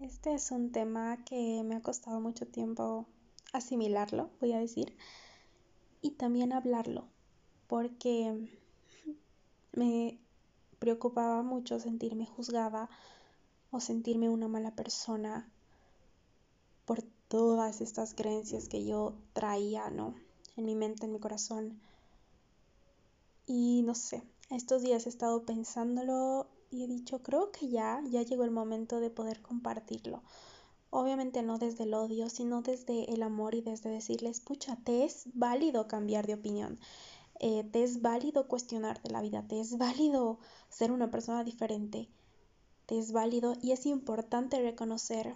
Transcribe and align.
Este 0.00 0.34
es 0.34 0.50
un 0.50 0.72
tema 0.72 1.24
que 1.24 1.62
me 1.64 1.76
ha 1.76 1.80
costado 1.80 2.20
mucho 2.20 2.46
tiempo 2.46 3.06
asimilarlo, 3.52 4.28
voy 4.40 4.52
a 4.52 4.58
decir, 4.58 4.96
y 6.02 6.10
también 6.10 6.52
hablarlo, 6.52 7.06
porque 7.68 8.50
me 9.72 10.18
preocupaba 10.80 11.42
mucho 11.42 11.78
sentirme 11.78 12.26
juzgada 12.26 12.90
o 13.70 13.78
sentirme 13.78 14.28
una 14.28 14.48
mala 14.48 14.72
persona 14.72 15.48
por 16.86 17.02
todas 17.28 17.80
estas 17.80 18.14
creencias 18.14 18.68
que 18.68 18.84
yo 18.84 19.14
traía, 19.32 19.90
¿no? 19.90 20.16
En 20.56 20.64
mi 20.64 20.74
mente, 20.74 21.06
en 21.06 21.12
mi 21.12 21.20
corazón. 21.20 21.80
Y 23.46 23.82
no 23.82 23.94
sé, 23.94 24.24
estos 24.50 24.82
días 24.82 25.06
he 25.06 25.08
estado 25.08 25.44
pensándolo 25.44 26.48
y 26.74 26.82
he 26.82 26.88
dicho, 26.88 27.22
creo 27.22 27.52
que 27.52 27.68
ya, 27.68 28.02
ya 28.10 28.22
llegó 28.22 28.42
el 28.44 28.50
momento 28.50 28.98
de 28.98 29.08
poder 29.08 29.40
compartirlo. 29.40 30.22
Obviamente 30.90 31.42
no 31.42 31.58
desde 31.58 31.84
el 31.84 31.94
odio, 31.94 32.28
sino 32.28 32.62
desde 32.62 33.12
el 33.12 33.22
amor 33.22 33.54
y 33.54 33.60
desde 33.60 33.90
decirles, 33.90 34.40
pucha, 34.40 34.76
te 34.76 35.04
es 35.04 35.24
válido 35.34 35.86
cambiar 35.86 36.26
de 36.26 36.34
opinión, 36.34 36.78
eh, 37.40 37.64
te 37.64 37.84
es 37.84 38.02
válido 38.02 38.48
cuestionarte 38.48 39.10
la 39.10 39.20
vida, 39.20 39.46
te 39.46 39.60
es 39.60 39.78
válido 39.78 40.38
ser 40.68 40.90
una 40.90 41.10
persona 41.10 41.44
diferente, 41.44 42.08
te 42.86 42.98
es 42.98 43.12
válido 43.12 43.54
y 43.62 43.72
es 43.72 43.86
importante 43.86 44.60
reconocer 44.60 45.34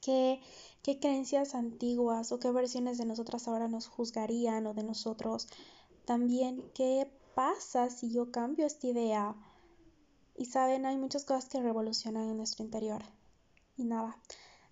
qué, 0.00 0.40
qué 0.82 0.98
creencias 0.98 1.54
antiguas 1.54 2.32
o 2.32 2.38
qué 2.38 2.50
versiones 2.50 2.98
de 2.98 3.06
nosotras 3.06 3.48
ahora 3.48 3.68
nos 3.68 3.86
juzgarían 3.86 4.66
o 4.66 4.74
de 4.74 4.82
nosotros. 4.82 5.48
También 6.04 6.62
qué 6.74 7.10
pasa 7.34 7.90
si 7.90 8.12
yo 8.12 8.30
cambio 8.30 8.66
esta 8.66 8.86
idea 8.86 9.34
y 10.36 10.46
saben, 10.46 10.86
hay 10.86 10.96
muchas 10.96 11.24
cosas 11.24 11.46
que 11.46 11.60
revolucionan 11.60 12.28
en 12.28 12.36
nuestro 12.36 12.64
interior. 12.64 13.02
Y 13.76 13.84
nada, 13.84 14.16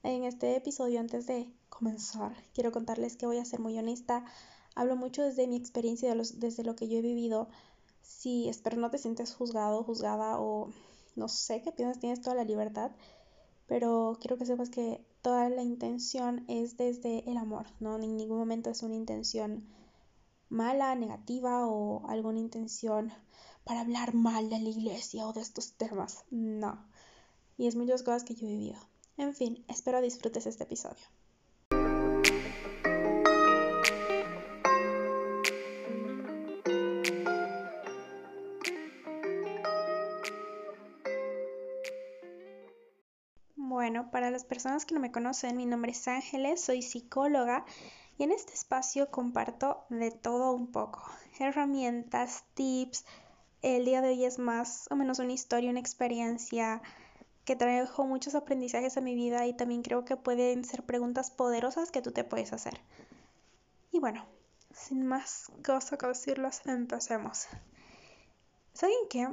en 0.02 0.24
este 0.24 0.56
episodio, 0.56 1.00
antes 1.00 1.26
de 1.26 1.52
comenzar, 1.68 2.36
quiero 2.54 2.72
contarles 2.72 3.16
que 3.16 3.26
voy 3.26 3.38
a 3.38 3.44
ser 3.44 3.60
muy 3.60 3.78
honesta. 3.78 4.24
Hablo 4.74 4.96
mucho 4.96 5.22
desde 5.22 5.46
mi 5.46 5.56
experiencia, 5.56 6.14
desde 6.14 6.64
lo 6.64 6.74
que 6.74 6.88
yo 6.88 6.98
he 6.98 7.02
vivido. 7.02 7.48
Si 8.00 8.48
espero 8.48 8.76
no 8.78 8.90
te 8.90 8.98
sientes 8.98 9.34
juzgado, 9.34 9.84
juzgada 9.84 10.40
o 10.40 10.70
no 11.14 11.28
sé 11.28 11.62
qué 11.62 11.72
piensas, 11.72 12.00
tienes 12.00 12.20
toda 12.20 12.34
la 12.34 12.44
libertad. 12.44 12.90
Pero 13.66 14.18
quiero 14.20 14.36
que 14.36 14.46
sepas 14.46 14.70
que 14.70 15.04
toda 15.22 15.48
la 15.48 15.62
intención 15.62 16.44
es 16.48 16.76
desde 16.76 17.30
el 17.30 17.36
amor, 17.36 17.66
¿no? 17.78 17.96
En 17.96 18.16
ningún 18.16 18.38
momento 18.38 18.70
es 18.70 18.82
una 18.82 18.96
intención 18.96 19.68
mala, 20.48 20.94
negativa 20.94 21.66
o 21.66 22.06
alguna 22.08 22.40
intención 22.40 23.12
para 23.64 23.80
hablar 23.80 24.14
mal 24.14 24.50
de 24.50 24.58
la 24.58 24.68
iglesia 24.68 25.26
o 25.26 25.32
de 25.32 25.40
estos 25.40 25.72
temas. 25.74 26.24
No. 26.30 26.84
Y 27.56 27.66
es 27.66 27.76
muchas 27.76 28.02
cosas 28.02 28.24
que 28.24 28.34
yo 28.34 28.46
he 28.46 28.50
vivido. 28.50 28.78
En 29.16 29.34
fin, 29.34 29.64
espero 29.68 30.00
disfrutes 30.00 30.46
este 30.46 30.64
episodio. 30.64 31.04
Bueno, 43.56 44.10
para 44.10 44.30
las 44.30 44.44
personas 44.44 44.86
que 44.86 44.94
no 44.94 45.00
me 45.00 45.10
conocen, 45.12 45.56
mi 45.56 45.66
nombre 45.66 45.92
es 45.92 46.06
Ángeles, 46.06 46.60
soy 46.60 46.82
psicóloga 46.82 47.64
y 48.16 48.22
en 48.22 48.30
este 48.30 48.52
espacio 48.52 49.10
comparto 49.10 49.84
de 49.88 50.10
todo 50.10 50.52
un 50.52 50.70
poco, 50.70 51.02
herramientas, 51.40 52.44
tips, 52.54 53.04
el 53.62 53.84
día 53.84 54.00
de 54.02 54.08
hoy 54.08 54.24
es 54.24 54.38
más 54.38 54.88
o 54.90 54.96
menos 54.96 55.18
una 55.20 55.32
historia, 55.32 55.70
una 55.70 55.80
experiencia 55.80 56.82
que 57.44 57.56
trajo 57.56 58.06
muchos 58.06 58.34
aprendizajes 58.34 58.96
a 58.96 59.00
mi 59.00 59.14
vida 59.14 59.46
y 59.46 59.54
también 59.54 59.82
creo 59.82 60.04
que 60.04 60.16
pueden 60.16 60.64
ser 60.64 60.84
preguntas 60.84 61.30
poderosas 61.30 61.90
que 61.90 62.02
tú 62.02 62.12
te 62.12 62.24
puedes 62.24 62.52
hacer. 62.52 62.80
Y 63.90 64.00
bueno, 64.00 64.24
sin 64.72 65.06
más 65.06 65.50
cosas 65.64 65.98
que 65.98 66.06
decirlos, 66.06 66.60
empecemos. 66.66 67.46
¿Saben 68.72 68.94
qué? 69.10 69.28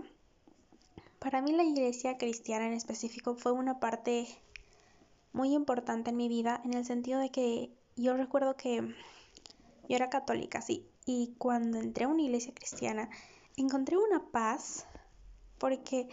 Para 1.19 1.41
mí 1.41 1.51
la 1.51 1.63
iglesia 1.63 2.17
cristiana 2.17 2.67
en 2.67 2.73
específico 2.73 3.35
fue 3.35 3.51
una 3.51 3.79
parte 3.79 4.27
muy 5.33 5.53
importante 5.53 6.09
en 6.09 6.17
mi 6.17 6.27
vida 6.27 6.61
en 6.63 6.73
el 6.73 6.85
sentido 6.85 7.19
de 7.19 7.29
que 7.29 7.71
yo 7.95 8.15
recuerdo 8.15 8.55
que 8.55 8.95
yo 9.87 9.95
era 9.95 10.09
católica, 10.09 10.61
sí, 10.61 10.87
y 11.05 11.33
cuando 11.37 11.79
entré 11.79 12.05
a 12.05 12.07
una 12.07 12.21
iglesia 12.21 12.53
cristiana, 12.53 13.09
encontré 13.61 13.97
una 13.97 14.31
paz 14.31 14.85
porque 15.57 16.09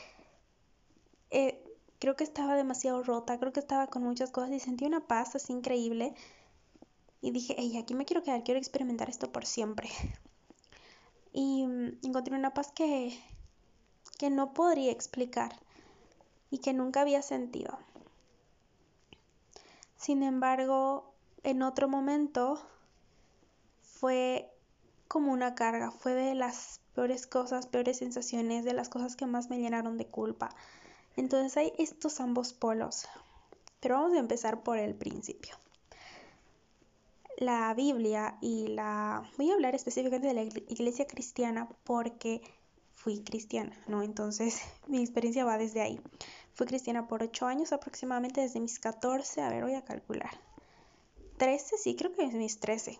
eh, 1.30 1.62
creo 1.98 2.16
que 2.16 2.24
estaba 2.24 2.54
demasiado 2.54 3.02
rota, 3.02 3.38
creo 3.38 3.52
que 3.52 3.60
estaba 3.60 3.86
con 3.86 4.02
muchas 4.02 4.30
cosas 4.30 4.50
y 4.50 4.60
sentí 4.60 4.84
una 4.84 5.06
paz 5.06 5.34
así 5.36 5.52
increíble. 5.52 6.14
Y 7.20 7.30
dije, 7.30 7.54
hey, 7.58 7.76
aquí 7.78 7.94
me 7.94 8.04
quiero 8.04 8.22
quedar, 8.22 8.44
quiero 8.44 8.58
experimentar 8.58 9.08
esto 9.08 9.32
por 9.32 9.46
siempre. 9.46 9.88
Y 11.32 11.66
mm, 11.66 11.98
encontré 12.04 12.36
una 12.36 12.54
paz 12.54 12.72
que, 12.72 13.18
que 14.18 14.30
no 14.30 14.54
podría 14.54 14.92
explicar 14.92 15.58
y 16.50 16.58
que 16.58 16.72
nunca 16.72 17.00
había 17.02 17.22
sentido. 17.22 17.78
Sin 19.96 20.22
embargo, 20.22 21.12
en 21.42 21.62
otro 21.62 21.88
momento 21.88 22.60
fue 23.82 24.50
como 25.08 25.32
una 25.32 25.54
carga, 25.54 25.90
fue 25.90 26.14
de 26.14 26.34
las 26.34 26.80
peores 26.96 27.26
cosas, 27.26 27.66
peores 27.66 27.98
sensaciones, 27.98 28.64
de 28.64 28.72
las 28.72 28.88
cosas 28.88 29.14
que 29.14 29.26
más 29.26 29.50
me 29.50 29.58
llenaron 29.58 29.98
de 29.98 30.06
culpa. 30.06 30.48
Entonces 31.14 31.56
hay 31.58 31.72
estos 31.78 32.20
ambos 32.20 32.54
polos. 32.54 33.06
Pero 33.80 33.96
vamos 33.96 34.14
a 34.14 34.18
empezar 34.18 34.62
por 34.62 34.78
el 34.78 34.94
principio. 34.94 35.54
La 37.38 37.72
Biblia 37.74 38.38
y 38.40 38.68
la... 38.68 39.30
Voy 39.36 39.50
a 39.50 39.54
hablar 39.54 39.74
específicamente 39.74 40.28
de 40.28 40.34
la 40.34 40.42
iglesia 40.42 41.06
cristiana 41.06 41.68
porque 41.84 42.40
fui 42.94 43.22
cristiana, 43.22 43.76
¿no? 43.86 44.02
Entonces 44.02 44.62
mi 44.88 45.00
experiencia 45.00 45.44
va 45.44 45.58
desde 45.58 45.82
ahí. 45.82 46.00
Fui 46.54 46.66
cristiana 46.66 47.06
por 47.06 47.22
8 47.22 47.46
años 47.46 47.72
aproximadamente, 47.72 48.40
desde 48.40 48.58
mis 48.58 48.78
14, 48.78 49.42
a 49.42 49.50
ver, 49.50 49.64
voy 49.64 49.74
a 49.74 49.84
calcular. 49.84 50.30
13, 51.36 51.76
sí, 51.76 51.94
creo 51.94 52.14
que 52.14 52.24
es 52.24 52.32
mis 52.32 52.58
13. 52.58 52.98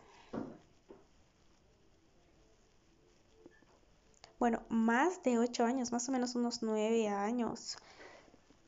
Bueno, 4.39 4.63
más 4.69 5.23
de 5.23 5.39
ocho 5.39 5.65
años, 5.65 5.93
más 5.93 6.09
o 6.09 6.13
menos 6.13 6.35
unos 6.35 6.63
nueve 6.63 7.09
años. 7.09 7.79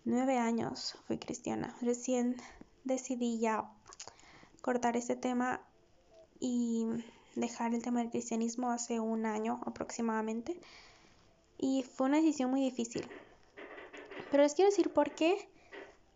Nueve 0.04 0.38
años 0.38 0.96
fui 1.06 1.18
cristiana. 1.18 1.76
Recién 1.82 2.36
decidí 2.84 3.38
ya 3.38 3.70
cortar 4.62 4.96
este 4.96 5.16
tema 5.16 5.60
y 6.40 6.86
dejar 7.34 7.74
el 7.74 7.82
tema 7.82 8.00
del 8.00 8.10
cristianismo 8.10 8.70
hace 8.70 9.00
un 9.00 9.26
año 9.26 9.60
aproximadamente. 9.66 10.58
Y 11.58 11.82
fue 11.82 12.06
una 12.06 12.18
decisión 12.18 12.50
muy 12.50 12.62
difícil. 12.62 13.06
Pero 14.30 14.42
les 14.42 14.54
quiero 14.54 14.70
decir 14.70 14.92
por 14.92 15.10
qué. 15.14 15.50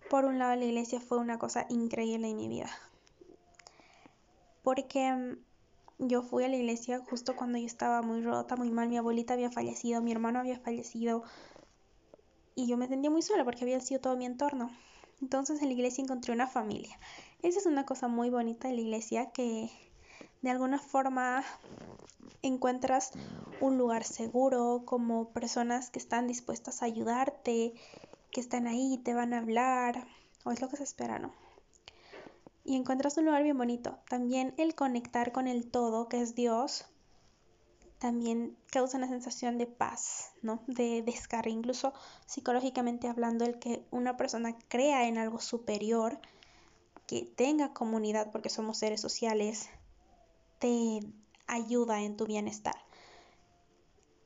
Por 0.09 0.25
un 0.25 0.39
lado, 0.39 0.57
la 0.57 0.65
iglesia 0.65 1.01
fue 1.01 1.19
una 1.19 1.39
cosa 1.39 1.67
increíble 1.69 2.29
en 2.29 2.37
mi 2.37 2.49
vida. 2.49 2.71
Porque 4.63 5.37
yo 6.09 6.23
fui 6.23 6.45
a 6.45 6.49
la 6.49 6.57
iglesia 6.57 7.01
justo 7.09 7.37
cuando 7.37 7.59
yo 7.59 7.67
estaba 7.67 8.03
muy 8.03 8.23
rota, 8.23 8.57
muy 8.57 8.71
mal. 8.71 8.89
Mi 8.89 8.97
abuelita 8.97 9.35
había 9.35 9.51
fallecido, 9.51 10.03
mi 10.03 10.13
hermano 10.13 10.41
había 10.41 10.59
fallecido. 10.59 11.23
Y 12.55 12.67
yo 12.67 12.77
me 12.77 12.89
sentía 12.89 13.11
muy 13.11 13.23
sola 13.23 13.45
porque 13.45 13.65
había 13.65 13.81
sido 13.81 14.01
todo 14.01 14.17
mi 14.17 14.27
entorno. 14.27 14.71
Entonces 15.21 15.63
en 15.63 15.69
la 15.69 15.75
iglesia 15.75 16.03
encontré 16.03 16.33
una 16.33 16.49
familia. 16.49 16.99
Esa 17.43 17.61
es 17.61 17.67
una 17.67 17.87
cosa 17.87 18.09
muy 18.09 18.31
bonita 18.31 18.69
de 18.69 18.75
la 18.75 18.81
iglesia 18.81 19.31
que 19.31 19.71
de 20.43 20.51
alguna 20.51 20.79
forma 20.79 21.45
encuentras 22.43 23.13
un 23.61 23.79
lugar 23.79 24.03
seguro, 24.03 24.83
como 24.85 25.31
personas 25.31 25.91
que 25.91 26.01
están 26.01 26.27
dispuestas 26.27 26.83
a 26.83 26.87
ayudarte, 26.87 27.75
que 28.33 28.41
están 28.41 28.67
ahí, 28.67 28.99
te 28.99 29.15
van 29.15 29.33
a 29.33 29.39
hablar, 29.39 30.07
o 30.45 30.51
es 30.51 30.61
lo 30.61 30.69
que 30.69 30.77
se 30.77 30.83
espera, 30.83 31.21
¿no? 31.21 31.33
Y 32.65 32.77
encuentras 32.77 33.17
un 33.17 33.27
lugar 33.27 33.43
bien 33.43 33.59
bonito. 33.59 33.99
También 34.09 34.55
el 34.57 34.75
conectar 34.75 35.33
con 35.33 35.49
el 35.49 35.71
todo, 35.71 36.09
que 36.09 36.21
es 36.21 36.35
Dios, 36.35 36.87
también 37.99 38.57
causa 38.71 38.99
una 38.99 39.09
sensación 39.09 39.59
de 39.59 39.67
paz, 39.67 40.33
¿no? 40.43 40.61
De 40.67 41.03
descarga, 41.03 41.51
incluso 41.51 41.93
psicológicamente 42.27 43.09
hablando, 43.09 43.45
el 43.45 43.59
que 43.59 43.85
una 43.91 44.17
persona 44.17 44.57
crea 44.69 45.07
en 45.07 45.19
algo 45.19 45.41
superior, 45.41 46.19
que 47.07 47.23
tenga 47.23 47.73
comunidad, 47.73 48.31
porque 48.33 48.49
somos 48.49 48.79
seres 48.79 49.01
sociales, 49.01 49.69
te 50.59 51.01
ayuda 51.47 52.03
en 52.03 52.17
tu 52.17 52.27
bienestar 52.27 52.75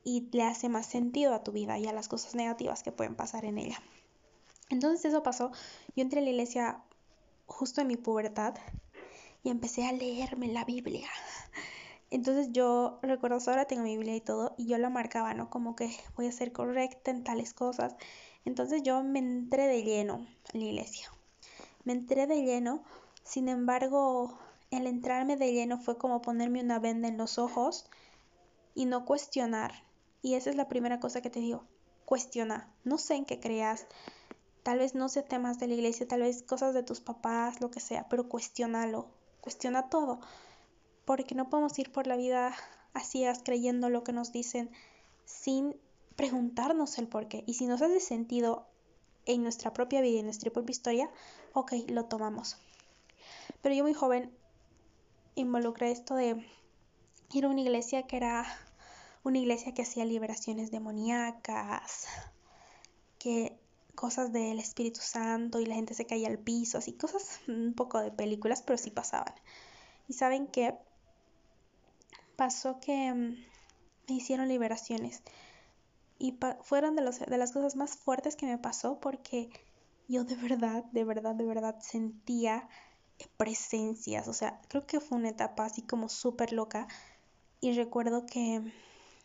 y 0.03 0.29
le 0.31 0.43
hace 0.43 0.69
más 0.69 0.85
sentido 0.85 1.33
a 1.33 1.43
tu 1.43 1.51
vida 1.51 1.77
y 1.77 1.85
a 1.85 1.93
las 1.93 2.07
cosas 2.07 2.33
negativas 2.33 2.81
que 2.81 2.91
pueden 2.91 3.15
pasar 3.15 3.45
en 3.45 3.57
ella. 3.57 3.81
Entonces 4.69 5.05
eso 5.05 5.21
pasó. 5.21 5.51
Yo 5.95 6.01
entré 6.01 6.21
a 6.21 6.23
la 6.23 6.29
iglesia 6.29 6.81
justo 7.47 7.81
en 7.81 7.87
mi 7.87 7.97
pubertad 7.97 8.55
y 9.43 9.49
empecé 9.49 9.87
a 9.87 9.93
leerme 9.93 10.47
la 10.47 10.65
Biblia. 10.65 11.07
Entonces 12.09 12.49
yo 12.51 12.99
recuerdo, 13.01 13.39
ahora 13.47 13.65
tengo 13.65 13.83
mi 13.83 13.97
Biblia 13.97 14.15
y 14.15 14.21
todo, 14.21 14.55
y 14.57 14.67
yo 14.67 14.77
la 14.77 14.89
marcaba, 14.89 15.33
¿no? 15.33 15.49
Como 15.49 15.75
que 15.75 15.89
voy 16.15 16.27
a 16.27 16.31
ser 16.31 16.51
correcta 16.51 17.11
en 17.11 17.23
tales 17.23 17.53
cosas. 17.53 17.95
Entonces 18.45 18.83
yo 18.83 19.03
me 19.03 19.19
entré 19.19 19.67
de 19.67 19.83
lleno 19.83 20.25
en 20.53 20.59
la 20.59 20.65
iglesia. 20.67 21.11
Me 21.83 21.93
entré 21.93 22.27
de 22.27 22.43
lleno, 22.43 22.83
sin 23.23 23.49
embargo, 23.49 24.37
el 24.71 24.87
entrarme 24.87 25.35
de 25.35 25.51
lleno 25.51 25.77
fue 25.77 25.97
como 25.97 26.21
ponerme 26.21 26.61
una 26.61 26.79
venda 26.79 27.07
en 27.07 27.17
los 27.17 27.37
ojos 27.37 27.89
y 28.73 28.85
no 28.85 29.05
cuestionar. 29.05 29.73
Y 30.21 30.35
esa 30.35 30.49
es 30.49 30.55
la 30.55 30.69
primera 30.69 30.99
cosa 30.99 31.21
que 31.21 31.29
te 31.29 31.39
digo, 31.39 31.63
cuestiona. 32.05 32.73
No 32.85 32.97
sé 32.97 33.15
en 33.15 33.25
qué 33.25 33.39
creas, 33.39 33.87
tal 34.67 34.79
vez 34.79 34.95
no 34.95 35.07
sea 35.07 35.23
temas 35.23 35.59
de 35.59 35.67
la 35.69 35.75
iglesia, 35.75 36.09
tal 36.09 36.23
vez 36.23 36.43
cosas 36.43 36.73
de 36.73 36.83
tus 36.83 36.99
papás, 36.99 37.61
lo 37.61 37.71
que 37.71 37.79
sea, 37.79 38.09
pero 38.09 38.27
cuestionalo, 38.27 39.07
cuestiona 39.39 39.87
todo, 39.87 40.19
porque 41.05 41.35
no 41.35 41.49
podemos 41.49 41.79
ir 41.79 41.89
por 41.89 42.05
la 42.05 42.17
vida 42.17 42.53
así 42.93 43.23
creyendo 43.45 43.87
lo 43.87 44.03
que 44.03 44.11
nos 44.11 44.33
dicen 44.33 44.69
sin 45.23 45.73
preguntarnos 46.17 46.97
el 46.97 47.07
por 47.07 47.29
qué. 47.29 47.45
Y 47.47 47.53
si 47.53 47.65
nos 47.65 47.81
hace 47.81 48.01
sentido 48.01 48.67
en 49.25 49.41
nuestra 49.41 49.71
propia 49.71 50.01
vida 50.01 50.15
y 50.15 50.19
en 50.19 50.25
nuestra 50.25 50.51
propia 50.51 50.73
historia, 50.73 51.09
ok, 51.53 51.71
lo 51.87 52.03
tomamos. 52.03 52.57
Pero 53.61 53.73
yo 53.73 53.83
muy 53.83 53.93
joven 53.93 54.33
involucré 55.35 55.91
esto 55.91 56.13
de 56.13 56.45
ir 57.31 57.45
a 57.45 57.47
una 57.47 57.61
iglesia 57.61 58.03
que 58.03 58.17
era 58.17 58.45
una 59.23 59.37
iglesia 59.37 59.73
que 59.73 59.83
hacía 59.83 60.03
liberaciones 60.03 60.71
demoníacas, 60.71 62.07
que 63.17 63.57
cosas 63.97 64.31
del 64.31 64.59
Espíritu 64.59 65.01
Santo 65.01 65.59
y 65.59 65.65
la 65.65 65.75
gente 65.75 65.95
se 65.95 66.05
caía 66.05 66.29
al 66.29 66.37
piso, 66.37 66.77
así 66.77 66.93
cosas 66.93 67.39
un 67.47 67.73
poco 67.73 67.99
de 67.99 68.11
películas, 68.11 68.61
pero 68.61 68.77
sí 68.77 68.91
pasaban. 68.91 69.33
Y 70.07 70.13
saben 70.13 70.47
qué 70.47 70.75
pasó 72.37 72.79
que 72.79 73.13
mm, 73.13 73.35
me 74.07 74.15
hicieron 74.15 74.47
liberaciones. 74.47 75.23
Y 76.19 76.37
fueron 76.61 76.95
de, 76.95 77.01
los, 77.01 77.19
de 77.19 77.37
las 77.37 77.51
cosas 77.51 77.75
más 77.75 77.97
fuertes 77.97 78.35
que 78.35 78.45
me 78.45 78.57
pasó 78.57 78.99
porque 78.99 79.49
yo 80.07 80.23
de 80.23 80.35
verdad, 80.35 80.83
de 80.91 81.03
verdad, 81.03 81.35
de 81.35 81.45
verdad 81.45 81.79
sentía 81.81 82.69
presencias, 83.35 84.27
o 84.27 84.33
sea, 84.33 84.61
creo 84.67 84.85
que 84.85 84.99
fue 84.99 85.17
una 85.17 85.29
etapa 85.29 85.65
así 85.65 85.81
como 85.81 86.07
súper 86.07 86.53
loca. 86.53 86.87
Y 87.61 87.73
recuerdo 87.73 88.27
que 88.27 88.61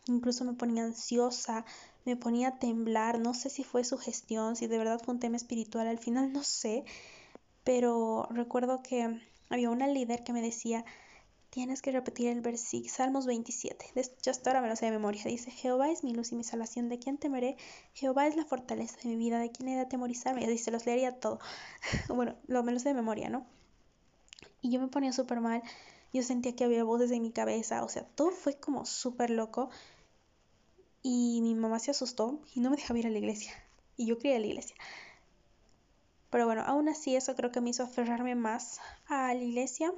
incluso 0.06 0.44
me 0.44 0.54
ponía 0.54 0.84
ansiosa, 0.84 1.66
me 2.04 2.16
ponía 2.16 2.48
a 2.48 2.58
temblar, 2.58 3.18
no 3.18 3.34
sé 3.34 3.50
si 3.50 3.64
fue 3.64 3.84
su 3.84 3.98
gestión, 3.98 4.56
si 4.56 4.66
de 4.66 4.78
verdad 4.78 5.00
fue 5.02 5.14
un 5.14 5.20
tema 5.20 5.36
espiritual, 5.36 5.86
al 5.86 5.98
final 5.98 6.32
no 6.32 6.42
sé, 6.42 6.84
pero 7.64 8.26
recuerdo 8.30 8.82
que 8.82 9.20
había 9.50 9.70
una 9.70 9.86
líder 9.86 10.24
que 10.24 10.32
me 10.32 10.42
decía, 10.42 10.84
tienes 11.52 11.82
que 11.82 11.92
repetir 11.92 12.28
el 12.28 12.40
versículo, 12.40 12.90
Salmos 12.90 13.26
27. 13.26 13.84
Yo 14.22 14.30
hasta 14.30 14.50
ahora 14.50 14.62
me 14.62 14.68
lo 14.68 14.76
sé 14.76 14.86
de 14.86 14.92
memoria. 14.92 15.22
Dice, 15.24 15.50
Jehová 15.50 15.90
es 15.90 16.02
mi 16.02 16.14
luz 16.14 16.32
y 16.32 16.34
mi 16.34 16.44
salvación, 16.44 16.88
¿de 16.88 16.98
quién 16.98 17.18
temeré? 17.18 17.56
Jehová 17.92 18.26
es 18.26 18.36
la 18.36 18.46
fortaleza 18.46 18.96
de 19.02 19.10
mi 19.10 19.16
vida, 19.16 19.38
¿de 19.38 19.52
quién 19.52 19.68
he 19.68 19.74
de 19.74 19.82
atemorizarme? 19.82 20.42
Y 20.42 20.46
dice, 20.46 20.70
los 20.70 20.86
leería 20.86 21.20
todo. 21.20 21.40
bueno, 22.08 22.36
lo, 22.46 22.62
me 22.62 22.72
lo 22.72 22.78
sé 22.78 22.88
de 22.88 22.94
memoria, 22.94 23.28
¿no? 23.28 23.44
Y 24.62 24.70
yo 24.70 24.80
me 24.80 24.88
ponía 24.88 25.12
súper 25.12 25.40
mal. 25.40 25.62
Yo 26.14 26.22
sentía 26.22 26.56
que 26.56 26.64
había 26.64 26.84
voces 26.84 27.10
en 27.10 27.20
mi 27.20 27.32
cabeza. 27.32 27.84
O 27.84 27.88
sea, 27.90 28.04
todo 28.04 28.30
fue 28.30 28.54
como 28.54 28.86
súper 28.86 29.28
loco. 29.28 29.68
Y 31.02 31.40
mi 31.42 31.54
mamá 31.54 31.78
se 31.78 31.90
asustó 31.90 32.40
y 32.54 32.60
no 32.60 32.70
me 32.70 32.76
dejaba 32.76 32.98
ir 32.98 33.06
a 33.06 33.10
la 33.10 33.18
iglesia. 33.18 33.52
Y 33.96 34.06
yo 34.06 34.18
quería 34.18 34.36
a 34.36 34.40
la 34.40 34.46
iglesia. 34.46 34.76
Pero 36.30 36.46
bueno, 36.46 36.62
aún 36.62 36.88
así 36.88 37.16
eso 37.16 37.34
creo 37.34 37.52
que 37.52 37.60
me 37.60 37.70
hizo 37.70 37.82
aferrarme 37.82 38.34
más 38.34 38.80
a 39.08 39.34
la 39.34 39.42
iglesia 39.42 39.92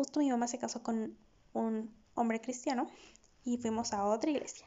justo 0.00 0.20
mi 0.20 0.30
mamá 0.30 0.48
se 0.48 0.58
casó 0.58 0.82
con 0.82 1.14
un 1.52 1.92
hombre 2.14 2.40
cristiano 2.40 2.88
y 3.44 3.58
fuimos 3.58 3.92
a 3.92 4.06
otra 4.06 4.30
iglesia. 4.30 4.64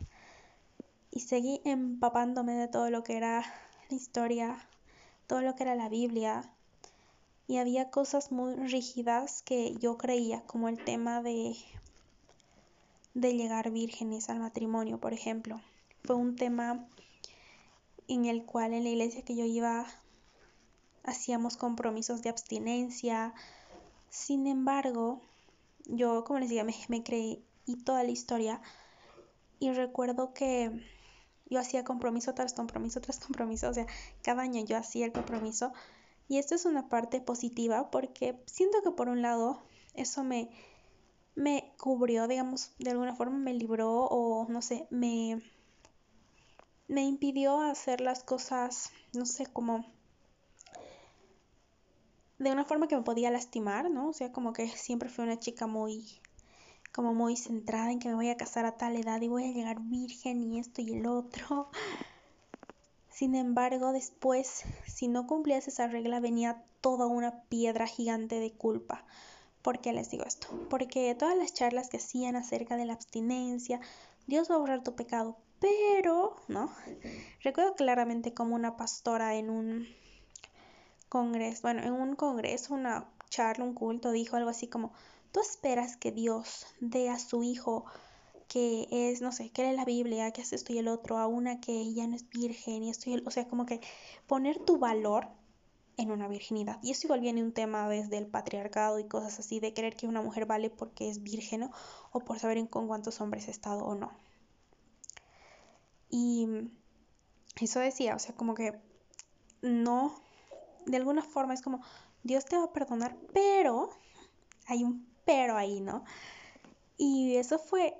Y 1.09 1.21
seguí 1.21 1.59
empapándome 1.65 2.53
de 2.53 2.67
todo 2.67 2.91
lo 2.91 3.03
que 3.03 3.17
era 3.17 3.43
la 3.89 3.95
historia, 3.95 4.67
todo 5.25 5.41
lo 5.41 5.55
que 5.55 5.63
era 5.63 5.73
la 5.73 5.89
Biblia. 5.89 6.51
Y 7.47 7.57
había 7.57 7.89
cosas 7.89 8.31
muy 8.31 8.53
rígidas 8.53 9.41
que 9.41 9.75
yo 9.79 9.97
creía, 9.97 10.41
como 10.43 10.69
el 10.69 10.83
tema 10.83 11.23
de, 11.23 11.55
de 13.13 13.35
llegar 13.35 13.71
vírgenes 13.71 14.29
al 14.29 14.39
matrimonio, 14.39 14.99
por 14.99 15.13
ejemplo. 15.13 15.61
Fue 16.03 16.15
un 16.15 16.35
tema 16.35 16.87
en 18.07 18.25
el 18.25 18.45
cual 18.45 18.73
en 18.73 18.83
la 18.83 18.89
iglesia 18.89 19.23
que 19.23 19.35
yo 19.35 19.45
iba 19.45 19.85
hacíamos 21.03 21.57
compromisos 21.57 22.21
de 22.21 22.29
abstinencia, 22.29 23.33
sin 24.09 24.47
embargo, 24.47 25.21
yo, 25.85 26.23
como 26.23 26.39
les 26.39 26.49
decía, 26.49 26.63
me, 26.63 26.75
me 26.87 27.03
creí 27.03 27.43
toda 27.83 28.03
la 28.03 28.11
historia. 28.11 28.61
Y 29.59 29.71
recuerdo 29.71 30.33
que 30.33 30.71
yo 31.49 31.59
hacía 31.59 31.83
compromiso 31.83 32.33
tras 32.33 32.53
compromiso 32.53 33.01
tras 33.01 33.19
compromiso, 33.19 33.69
o 33.69 33.73
sea, 33.73 33.87
cada 34.21 34.43
año 34.43 34.63
yo 34.63 34.77
hacía 34.77 35.05
el 35.05 35.11
compromiso. 35.11 35.73
Y 36.27 36.37
esto 36.37 36.55
es 36.55 36.65
una 36.65 36.89
parte 36.89 37.21
positiva 37.21 37.91
porque 37.91 38.39
siento 38.45 38.81
que 38.81 38.91
por 38.91 39.09
un 39.09 39.21
lado 39.21 39.61
eso 39.93 40.23
me, 40.23 40.49
me 41.35 41.73
cubrió, 41.77 42.27
digamos, 42.27 42.73
de 42.79 42.91
alguna 42.91 43.15
forma 43.15 43.37
me 43.37 43.53
libró 43.53 44.05
o 44.05 44.47
no 44.49 44.61
sé, 44.61 44.87
me, 44.89 45.41
me 46.87 47.03
impidió 47.03 47.61
hacer 47.61 48.01
las 48.01 48.23
cosas, 48.23 48.91
no 49.13 49.25
sé, 49.25 49.47
como 49.47 49.85
de 52.39 52.51
una 52.51 52.65
forma 52.65 52.87
que 52.87 52.95
me 52.95 53.03
podía 53.03 53.31
lastimar, 53.31 53.89
¿no? 53.89 54.09
O 54.09 54.13
sea, 54.13 54.31
como 54.31 54.53
que 54.53 54.67
siempre 54.67 55.09
fui 55.09 55.23
una 55.23 55.39
chica 55.39 55.65
muy, 55.67 56.21
como 56.91 57.13
muy 57.13 57.37
centrada 57.37 57.91
en 57.91 57.99
que 57.99 58.09
me 58.09 58.15
voy 58.15 58.29
a 58.29 58.37
casar 58.37 58.65
a 58.65 58.77
tal 58.77 58.95
edad 58.95 59.21
y 59.21 59.27
voy 59.27 59.45
a 59.45 59.51
llegar 59.51 59.79
virgen 59.79 60.43
y 60.43 60.59
esto 60.59 60.81
y 60.81 60.93
el 60.93 61.07
otro. 61.07 61.69
Sin 63.09 63.35
embargo, 63.35 63.91
después, 63.91 64.63
si 64.87 65.07
no 65.07 65.27
cumplías 65.27 65.67
esa 65.67 65.87
regla, 65.87 66.19
venía 66.19 66.63
toda 66.81 67.05
una 67.05 67.43
piedra 67.43 67.87
gigante 67.87 68.39
de 68.39 68.51
culpa. 68.51 69.05
¿Por 69.63 69.79
qué 69.79 69.93
les 69.93 70.11
digo 70.11 70.25
esto? 70.25 70.47
Porque 70.69 71.15
todas 71.15 71.37
las 71.37 71.53
charlas 71.53 71.87
que 71.87 71.97
hacían 71.97 72.35
acerca 72.35 72.75
de 72.75 72.85
la 72.85 72.93
abstinencia, 72.93 73.79
Dios 74.27 74.51
va 74.51 74.55
a 74.55 74.57
borrar 74.59 74.83
tu 74.83 74.93
pecado, 74.93 75.37
pero, 75.59 76.35
¿no? 76.49 76.69
Recuerdo 77.41 77.73
claramente 77.73 78.33
como 78.33 78.55
una 78.55 78.75
pastora 78.75 79.35
en 79.35 79.49
un 79.49 79.87
congreso, 81.07 81.61
bueno, 81.61 81.81
en 81.81 81.93
un 81.93 82.15
congreso, 82.15 82.73
una 82.73 83.09
charla, 83.29 83.63
un 83.63 83.73
culto, 83.73 84.11
dijo 84.11 84.35
algo 84.35 84.49
así 84.49 84.67
como, 84.67 84.91
tú 85.31 85.39
esperas 85.39 85.95
que 85.95 86.11
Dios 86.11 86.67
dé 86.81 87.09
a 87.09 87.17
su 87.17 87.41
hijo 87.43 87.85
que 88.49 88.87
es, 88.91 89.21
no 89.21 89.31
sé, 89.31 89.49
que 89.49 89.63
lee 89.63 89.75
la 89.75 89.85
Biblia, 89.85 90.31
que 90.31 90.41
hace 90.41 90.55
esto 90.55 90.73
y 90.73 90.77
el 90.77 90.89
otro, 90.89 91.17
a 91.17 91.27
una 91.27 91.61
que 91.61 91.93
ya 91.93 92.05
no 92.05 92.15
es 92.15 92.29
virgen 92.29 92.83
y 92.83 92.89
esto 92.89 93.09
y 93.09 93.13
el, 93.13 93.23
o 93.25 93.31
sea, 93.31 93.47
como 93.47 93.65
que 93.65 93.79
poner 94.27 94.59
tu 94.59 94.77
valor 94.77 95.27
en 95.97 96.11
una 96.11 96.27
virginidad. 96.27 96.79
Y 96.81 96.91
eso 96.91 97.07
igual 97.07 97.21
viene 97.21 97.43
un 97.43 97.53
tema 97.53 97.87
desde 97.87 98.17
el 98.17 98.27
patriarcado 98.27 98.99
y 98.99 99.07
cosas 99.07 99.39
así, 99.39 99.59
de 99.59 99.73
creer 99.73 99.95
que 99.95 100.07
una 100.07 100.21
mujer 100.21 100.45
vale 100.45 100.69
porque 100.69 101.09
es 101.09 101.21
virgen 101.23 101.69
o 102.11 102.19
por 102.19 102.39
saber 102.39 102.67
con 102.69 102.87
cuántos 102.87 103.21
hombres 103.21 103.47
ha 103.47 103.51
estado 103.51 103.83
o 103.85 103.95
no. 103.95 104.11
Y 106.09 106.47
eso 107.59 107.79
decía, 107.79 108.15
o 108.15 108.19
sea, 108.19 108.35
como 108.35 108.55
que 108.55 108.79
no 109.61 110.21
de 110.85 110.97
alguna 110.97 111.21
forma 111.21 111.53
es 111.53 111.61
como, 111.61 111.81
Dios 112.23 112.45
te 112.45 112.57
va 112.57 112.65
a 112.65 112.73
perdonar, 112.73 113.17
pero 113.33 113.89
hay 114.67 114.83
un 114.83 115.07
pero 115.25 115.55
ahí, 115.55 115.79
¿no? 115.79 116.03
Y 116.97 117.37
eso 117.37 117.57
fue 117.59 117.95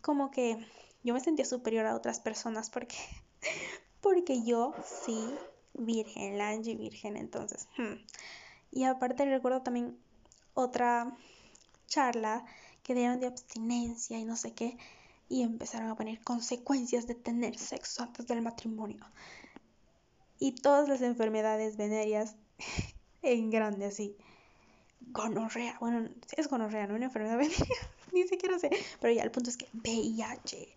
como 0.00 0.30
que 0.30 0.58
yo 1.02 1.14
me 1.14 1.20
sentía 1.20 1.44
superior 1.44 1.86
a 1.86 1.96
otras 1.96 2.20
personas 2.20 2.70
porque, 2.70 2.96
porque 4.00 4.42
yo 4.44 4.74
sí, 4.84 5.18
virgen, 5.78 6.38
la 6.38 6.50
Angie 6.50 6.76
virgen, 6.76 7.16
entonces. 7.16 7.68
Hmm. 7.76 7.94
Y 8.70 8.84
aparte 8.84 9.24
recuerdo 9.24 9.62
también 9.62 9.96
otra 10.54 11.16
charla 11.86 12.44
que 12.82 12.94
dieron 12.94 13.20
de 13.20 13.26
abstinencia 13.26 14.18
y 14.18 14.24
no 14.24 14.36
sé 14.36 14.52
qué, 14.52 14.76
y 15.28 15.42
empezaron 15.42 15.90
a 15.90 15.96
poner 15.96 16.20
consecuencias 16.22 17.06
de 17.06 17.14
tener 17.14 17.58
sexo 17.58 18.02
antes 18.02 18.26
del 18.26 18.42
matrimonio 18.42 19.04
y 20.38 20.52
todas 20.52 20.88
las 20.88 21.02
enfermedades 21.02 21.76
venéreas 21.76 22.36
en 23.22 23.50
grande 23.50 23.86
así. 23.86 24.16
Gonorrea, 25.00 25.76
bueno, 25.80 26.08
es 26.36 26.48
gonorrea, 26.48 26.86
no 26.86 26.94
una 26.94 27.06
enfermedad 27.06 27.38
venérea, 27.38 27.66
ni 28.16 28.28
siquiera 28.28 28.58
sé, 28.58 28.70
pero 29.00 29.12
ya 29.12 29.22
el 29.22 29.30
punto 29.30 29.50
es 29.50 29.56
que 29.56 29.68
VIH, 29.72 30.74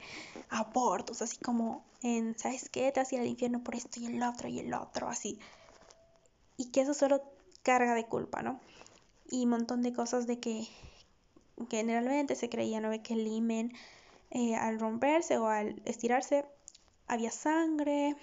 abortos, 0.50 1.22
así 1.22 1.38
como 1.38 1.84
en, 2.02 2.38
¿sabes 2.38 2.70
qué? 2.70 2.92
Te 2.92 3.00
a 3.00 3.06
ir 3.12 3.20
al 3.20 3.28
infierno 3.28 3.64
por 3.64 3.76
esto 3.76 4.00
y 4.00 4.08
el 4.08 4.22
otro 4.24 4.48
y 4.48 4.60
el 4.60 4.74
otro, 4.74 5.08
así. 5.10 5.40
Y 6.58 6.72
que 6.72 6.82
eso 6.82 6.94
solo 6.94 7.22
carga 7.64 7.96
de 7.96 8.06
culpa, 8.06 8.42
¿no? 8.42 8.60
Y 9.30 9.44
un 9.44 9.52
montón 9.52 9.82
de 9.82 9.94
cosas 9.94 10.28
de 10.28 10.40
que, 10.40 10.68
generalmente 11.70 12.36
se 12.36 12.50
creía, 12.50 12.80
¿no? 12.80 12.92
Que 13.04 13.14
el 13.14 13.28
himen 13.28 13.74
eh, 14.32 14.56
al 14.56 14.80
romperse 14.80 15.38
o 15.38 15.48
al 15.48 15.82
estirarse 15.86 16.46
había 17.08 17.32
sangre, 17.32 18.16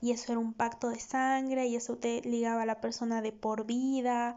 y 0.00 0.12
eso 0.12 0.32
era 0.32 0.38
un 0.38 0.54
pacto 0.54 0.88
de 0.88 0.98
sangre 0.98 1.66
y 1.66 1.76
eso 1.76 1.96
te 1.96 2.22
ligaba 2.22 2.62
a 2.62 2.66
la 2.66 2.80
persona 2.80 3.20
de 3.20 3.32
por 3.32 3.66
vida 3.66 4.34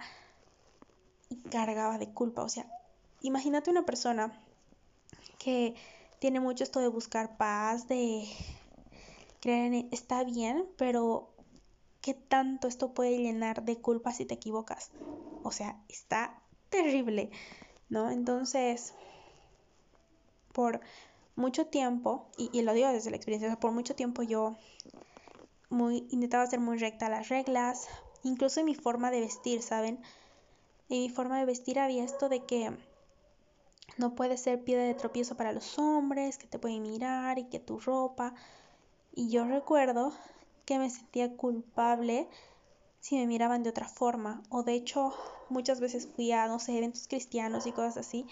y 1.29 1.37
cargaba 1.49 1.97
de 1.97 2.09
culpa. 2.09 2.43
O 2.43 2.49
sea, 2.49 2.65
imagínate 3.23 3.71
una 3.71 3.85
persona 3.85 4.31
que 5.39 5.75
tiene 6.19 6.39
mucho 6.39 6.63
esto 6.63 6.79
de 6.79 6.87
buscar 6.87 7.37
paz, 7.37 7.87
de 7.87 8.25
creer 9.41 9.73
en 9.73 9.89
está 9.91 10.23
bien, 10.23 10.69
pero 10.77 11.33
¿qué 12.01 12.13
tanto 12.13 12.67
esto 12.67 12.93
puede 12.93 13.17
llenar 13.17 13.63
de 13.63 13.81
culpa 13.81 14.13
si 14.13 14.25
te 14.25 14.35
equivocas? 14.35 14.91
O 15.41 15.51
sea, 15.51 15.81
está 15.89 16.41
terrible, 16.69 17.31
¿no? 17.89 18.11
Entonces, 18.11 18.93
por 20.53 20.81
mucho 21.35 21.67
tiempo, 21.67 22.27
y, 22.37 22.61
lo 22.61 22.73
digo 22.73 22.89
desde 22.89 23.09
la 23.09 23.17
experiencia, 23.17 23.59
por 23.59 23.71
mucho 23.71 23.95
tiempo 23.95 24.21
yo 24.21 24.55
muy, 25.69 26.07
intentaba 26.11 26.45
ser 26.45 26.59
muy 26.59 26.77
recta 26.77 27.09
las 27.09 27.29
reglas, 27.29 27.87
incluso 28.23 28.59
en 28.59 28.67
mi 28.67 28.75
forma 28.75 29.11
de 29.11 29.21
vestir, 29.21 29.61
¿saben? 29.61 29.99
En 30.89 31.01
mi 31.01 31.09
forma 31.09 31.39
de 31.39 31.45
vestir 31.45 31.79
había 31.79 32.03
esto 32.03 32.29
de 32.29 32.45
que 32.45 32.71
no 33.97 34.15
puede 34.15 34.37
ser 34.37 34.63
piedra 34.63 34.83
de 34.83 34.93
tropiezo 34.93 35.35
para 35.35 35.51
los 35.51 35.77
hombres, 35.77 36.37
que 36.37 36.47
te 36.47 36.59
pueden 36.59 36.81
mirar 36.81 37.39
y 37.39 37.45
que 37.45 37.59
tu 37.59 37.79
ropa. 37.79 38.33
Y 39.13 39.29
yo 39.29 39.45
recuerdo 39.45 40.13
que 40.65 40.79
me 40.79 40.89
sentía 40.89 41.35
culpable 41.35 42.27
si 42.99 43.17
me 43.17 43.27
miraban 43.27 43.63
de 43.63 43.69
otra 43.69 43.87
forma. 43.87 44.41
O 44.49 44.63
de 44.63 44.73
hecho, 44.73 45.13
muchas 45.49 45.79
veces 45.79 46.07
fui 46.15 46.31
a, 46.31 46.47
no 46.47 46.59
sé, 46.59 46.77
eventos 46.77 47.07
cristianos 47.07 47.67
y 47.67 47.71
cosas 47.71 47.97
así. 47.97 48.25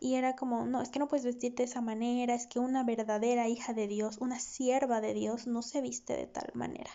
Y 0.00 0.16
era 0.16 0.36
como, 0.36 0.66
no, 0.66 0.82
es 0.82 0.88
que 0.88 0.98
no 0.98 1.08
puedes 1.08 1.24
vestirte 1.24 1.62
de 1.62 1.68
esa 1.68 1.80
manera, 1.80 2.34
es 2.34 2.46
que 2.46 2.58
una 2.58 2.82
verdadera 2.82 3.48
hija 3.48 3.72
de 3.72 3.86
Dios, 3.86 4.18
una 4.18 4.40
sierva 4.40 5.00
de 5.00 5.14
Dios, 5.14 5.46
no 5.46 5.62
se 5.62 5.80
viste 5.80 6.16
de 6.16 6.26
tal 6.26 6.50
manera. 6.54 6.90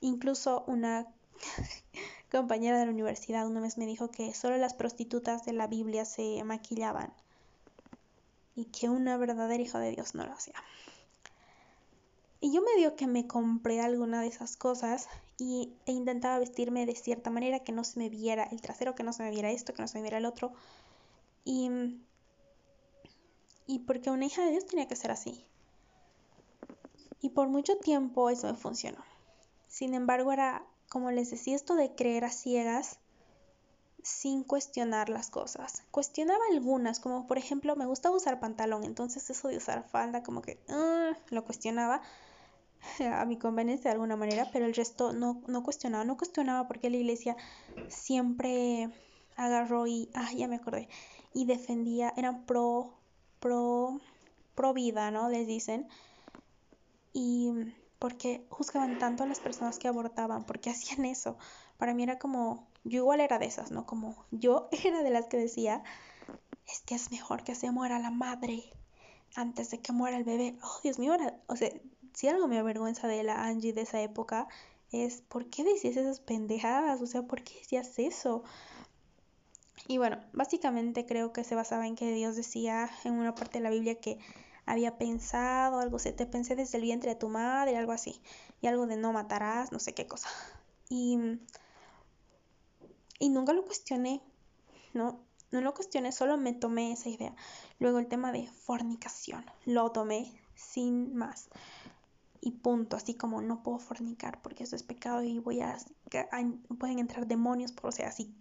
Incluso 0.00 0.64
una 0.66 1.06
compañera 2.38 2.78
de 2.78 2.86
la 2.86 2.92
universidad 2.92 3.46
una 3.46 3.60
vez 3.60 3.76
me 3.76 3.86
dijo 3.86 4.10
que 4.10 4.32
solo 4.32 4.56
las 4.56 4.74
prostitutas 4.74 5.44
de 5.44 5.52
la 5.52 5.66
Biblia 5.66 6.04
se 6.04 6.42
maquillaban 6.44 7.12
y 8.54 8.66
que 8.66 8.88
una 8.88 9.16
verdadera 9.16 9.62
hija 9.62 9.78
de 9.78 9.90
Dios 9.90 10.14
no 10.14 10.24
lo 10.24 10.32
hacía. 10.32 10.54
Y 12.40 12.52
yo 12.52 12.62
medio 12.62 12.96
que 12.96 13.06
me 13.06 13.26
compré 13.26 13.80
alguna 13.80 14.20
de 14.20 14.28
esas 14.28 14.56
cosas 14.56 15.08
y, 15.38 15.74
e 15.86 15.92
intentaba 15.92 16.38
vestirme 16.38 16.86
de 16.86 16.96
cierta 16.96 17.30
manera 17.30 17.60
que 17.60 17.72
no 17.72 17.84
se 17.84 17.98
me 17.98 18.08
viera 18.08 18.44
el 18.44 18.60
trasero, 18.60 18.94
que 18.94 19.04
no 19.04 19.12
se 19.12 19.22
me 19.22 19.30
viera 19.30 19.50
esto, 19.50 19.74
que 19.74 19.82
no 19.82 19.88
se 19.88 19.98
me 19.98 20.02
viera 20.02 20.18
el 20.18 20.24
otro. 20.24 20.52
Y, 21.44 22.00
y 23.66 23.80
porque 23.80 24.10
una 24.10 24.26
hija 24.26 24.44
de 24.44 24.50
Dios 24.50 24.66
tenía 24.66 24.88
que 24.88 24.96
ser 24.96 25.10
así. 25.12 25.44
Y 27.20 27.28
por 27.28 27.48
mucho 27.48 27.76
tiempo 27.76 28.28
eso 28.28 28.48
me 28.48 28.54
funcionó. 28.54 29.04
Sin 29.68 29.94
embargo, 29.94 30.32
era 30.32 30.66
como 30.92 31.10
les 31.10 31.30
decía, 31.30 31.56
esto 31.56 31.74
de 31.74 31.94
creer 31.94 32.26
a 32.26 32.30
ciegas 32.30 32.98
sin 34.02 34.44
cuestionar 34.44 35.08
las 35.08 35.30
cosas. 35.30 35.84
Cuestionaba 35.90 36.44
algunas, 36.50 37.00
como 37.00 37.26
por 37.26 37.38
ejemplo, 37.38 37.74
me 37.76 37.86
gustaba 37.86 38.14
usar 38.14 38.40
pantalón, 38.40 38.84
entonces 38.84 39.30
eso 39.30 39.48
de 39.48 39.56
usar 39.56 39.88
falda, 39.88 40.22
como 40.22 40.42
que 40.42 40.58
uh, 40.68 41.14
lo 41.30 41.44
cuestionaba 41.46 42.02
a 43.00 43.24
mi 43.24 43.38
conveniencia 43.38 43.88
de 43.88 43.92
alguna 43.92 44.16
manera, 44.16 44.50
pero 44.52 44.66
el 44.66 44.74
resto 44.74 45.14
no, 45.14 45.40
no 45.46 45.62
cuestionaba, 45.62 46.04
no 46.04 46.18
cuestionaba 46.18 46.68
porque 46.68 46.90
la 46.90 46.98
iglesia 46.98 47.38
siempre 47.88 48.90
agarró 49.36 49.86
y, 49.86 50.10
ah, 50.12 50.30
ya 50.36 50.46
me 50.46 50.56
acordé, 50.56 50.90
y 51.32 51.46
defendía, 51.46 52.12
eran 52.18 52.44
pro, 52.44 52.92
pro, 53.40 53.98
pro 54.54 54.74
vida, 54.74 55.10
¿no? 55.10 55.30
Les 55.30 55.46
dicen. 55.46 55.88
Y 57.14 57.50
porque 58.02 58.44
juzgaban 58.50 58.98
tanto 58.98 59.22
a 59.22 59.28
las 59.28 59.38
personas 59.38 59.78
que 59.78 59.86
abortaban, 59.86 60.42
porque 60.42 60.70
hacían 60.70 61.04
eso. 61.04 61.38
Para 61.78 61.94
mí 61.94 62.02
era 62.02 62.18
como, 62.18 62.66
yo 62.82 62.98
igual 62.98 63.20
era 63.20 63.38
de 63.38 63.46
esas, 63.46 63.70
¿no? 63.70 63.86
Como 63.86 64.26
yo 64.32 64.68
era 64.84 65.04
de 65.04 65.10
las 65.10 65.28
que 65.28 65.36
decía, 65.36 65.84
es 66.66 66.80
que 66.80 66.96
es 66.96 67.12
mejor 67.12 67.44
que 67.44 67.54
se 67.54 67.70
muera 67.70 68.00
la 68.00 68.10
madre 68.10 68.64
antes 69.36 69.70
de 69.70 69.78
que 69.78 69.92
muera 69.92 70.16
el 70.16 70.24
bebé. 70.24 70.58
Oh, 70.64 70.80
Dios 70.82 70.98
mío, 70.98 71.16
o 71.46 71.54
sea, 71.54 71.70
si 72.12 72.26
algo 72.26 72.48
me 72.48 72.58
avergüenza 72.58 73.06
de 73.06 73.22
la 73.22 73.44
Angie 73.44 73.72
de 73.72 73.82
esa 73.82 74.02
época 74.02 74.48
es, 74.90 75.22
¿por 75.28 75.48
qué 75.48 75.62
decías 75.62 75.96
esas 75.96 76.18
pendejadas? 76.18 77.02
O 77.02 77.06
sea, 77.06 77.22
¿por 77.22 77.44
qué 77.44 77.54
decías 77.54 78.00
eso? 78.00 78.42
Y 79.86 79.98
bueno, 79.98 80.18
básicamente 80.32 81.06
creo 81.06 81.32
que 81.32 81.44
se 81.44 81.54
basaba 81.54 81.86
en 81.86 81.94
que 81.94 82.12
Dios 82.12 82.34
decía 82.34 82.90
en 83.04 83.12
una 83.12 83.36
parte 83.36 83.58
de 83.58 83.62
la 83.62 83.70
Biblia 83.70 84.00
que 84.00 84.18
había 84.66 84.98
pensado 84.98 85.80
algo, 85.80 85.98
se 85.98 86.12
te 86.12 86.26
pensé 86.26 86.56
desde 86.56 86.78
el 86.78 86.84
vientre 86.84 87.10
de 87.10 87.16
tu 87.16 87.28
madre, 87.28 87.76
algo 87.76 87.92
así, 87.92 88.20
y 88.60 88.66
algo 88.66 88.86
de 88.86 88.96
no 88.96 89.12
matarás, 89.12 89.72
no 89.72 89.78
sé 89.78 89.94
qué 89.94 90.06
cosa. 90.06 90.28
Y, 90.88 91.18
y 93.18 93.28
nunca 93.30 93.52
lo 93.52 93.64
cuestioné, 93.64 94.20
¿no? 94.92 95.20
No 95.50 95.60
lo 95.60 95.74
cuestioné, 95.74 96.12
solo 96.12 96.36
me 96.38 96.54
tomé 96.54 96.92
esa 96.92 97.08
idea. 97.08 97.34
Luego 97.78 97.98
el 97.98 98.08
tema 98.08 98.32
de 98.32 98.46
fornicación, 98.46 99.44
lo 99.66 99.90
tomé 99.90 100.32
sin 100.54 101.14
más. 101.14 101.48
Y 102.40 102.52
punto, 102.52 102.96
así 102.96 103.14
como 103.14 103.40
no 103.40 103.62
puedo 103.62 103.78
fornicar 103.78 104.42
porque 104.42 104.64
eso 104.64 104.76
es 104.76 104.82
pecado 104.82 105.22
y 105.22 105.38
voy 105.38 105.60
a, 105.60 105.78
pueden 106.78 106.98
entrar 106.98 107.26
demonios, 107.26 107.72
por, 107.72 107.90
o 107.90 107.92
sea, 107.92 108.08
así, 108.08 108.34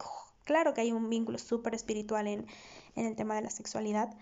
claro 0.44 0.74
que 0.74 0.82
hay 0.82 0.92
un 0.92 1.10
vínculo 1.10 1.38
súper 1.38 1.75
espiritual 1.75 2.28
en, 2.28 2.48
en 2.96 3.06
el 3.06 3.16
tema 3.16 3.36
de 3.36 3.44
la 3.44 3.50
sexualidad, 3.50 4.16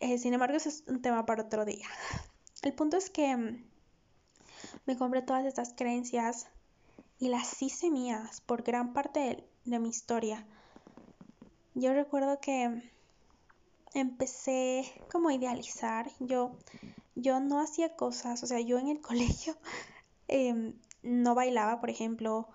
eh, 0.00 0.18
sin 0.18 0.34
embargo, 0.34 0.56
ese 0.56 0.68
es 0.68 0.84
un 0.86 1.00
tema 1.00 1.24
para 1.26 1.44
otro 1.44 1.64
día. 1.64 1.86
El 2.62 2.72
punto 2.74 2.96
es 2.96 3.10
que 3.10 3.36
mm, 3.36 3.64
me 4.86 4.96
compré 4.96 5.22
todas 5.22 5.44
estas 5.44 5.72
creencias 5.74 6.48
y 7.18 7.28
las 7.28 7.62
hice 7.62 7.90
mías 7.90 8.40
por 8.42 8.62
gran 8.62 8.92
parte 8.92 9.46
de, 9.64 9.78
mi 9.78 9.88
historia. 9.88 10.46
Yo 11.74 11.92
recuerdo 11.94 12.40
que 12.40 12.82
empecé 13.94 14.84
como 15.10 15.28
a 15.28 15.34
idealizar. 15.34 16.10
Yo, 16.20 16.56
yo 17.14 17.40
no 17.40 17.60
hacía 17.60 17.96
cosas, 17.96 18.42
o 18.42 18.46
sea, 18.46 18.60
yo 18.60 18.78
en 18.78 18.88
el 18.88 19.00
colegio 19.02 19.56
em, 20.28 20.74
no 21.02 21.34
bailaba, 21.34 21.80
por 21.80 21.90
ejemplo. 21.90 22.48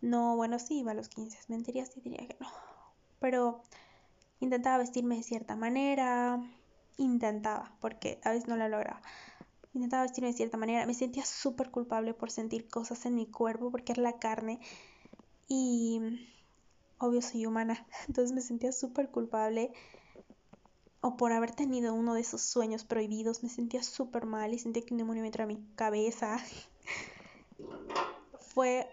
No, 0.00 0.36
bueno, 0.36 0.58
sí 0.58 0.80
iba 0.80 0.92
a 0.92 0.94
los 0.94 1.08
15, 1.08 1.38
mentiría 1.48 1.86
sí 1.86 2.00
diría 2.00 2.26
que 2.28 2.36
no. 2.38 2.48
Pero 3.20 3.62
intentaba 4.44 4.78
vestirme 4.78 5.16
de 5.16 5.22
cierta 5.22 5.56
manera, 5.56 6.40
intentaba, 6.96 7.76
porque 7.80 8.20
a 8.22 8.30
veces 8.30 8.48
no 8.48 8.56
lo 8.56 8.68
lograba. 8.68 9.02
Intentaba 9.74 10.04
vestirme 10.04 10.28
de 10.28 10.36
cierta 10.36 10.56
manera, 10.56 10.86
me 10.86 10.94
sentía 10.94 11.24
súper 11.24 11.70
culpable 11.70 12.14
por 12.14 12.30
sentir 12.30 12.68
cosas 12.68 13.04
en 13.06 13.16
mi 13.16 13.26
cuerpo, 13.26 13.70
porque 13.70 13.92
era 13.92 14.02
la 14.02 14.18
carne 14.18 14.60
y 15.48 16.00
obvio 16.98 17.20
soy 17.22 17.46
humana, 17.46 17.86
entonces 18.08 18.32
me 18.34 18.40
sentía 18.40 18.72
súper 18.72 19.10
culpable 19.10 19.72
o 21.00 21.16
por 21.18 21.32
haber 21.32 21.50
tenido 21.50 21.92
uno 21.92 22.14
de 22.14 22.22
esos 22.22 22.40
sueños 22.40 22.84
prohibidos, 22.84 23.42
me 23.42 23.50
sentía 23.50 23.82
súper 23.82 24.24
mal 24.24 24.54
y 24.54 24.58
sentía 24.58 24.82
que 24.86 24.94
un 24.94 24.98
demonio 24.98 25.20
me 25.20 25.28
entraba 25.28 25.52
a 25.52 25.54
mi 25.54 25.62
cabeza. 25.74 26.38
Fue 28.54 28.88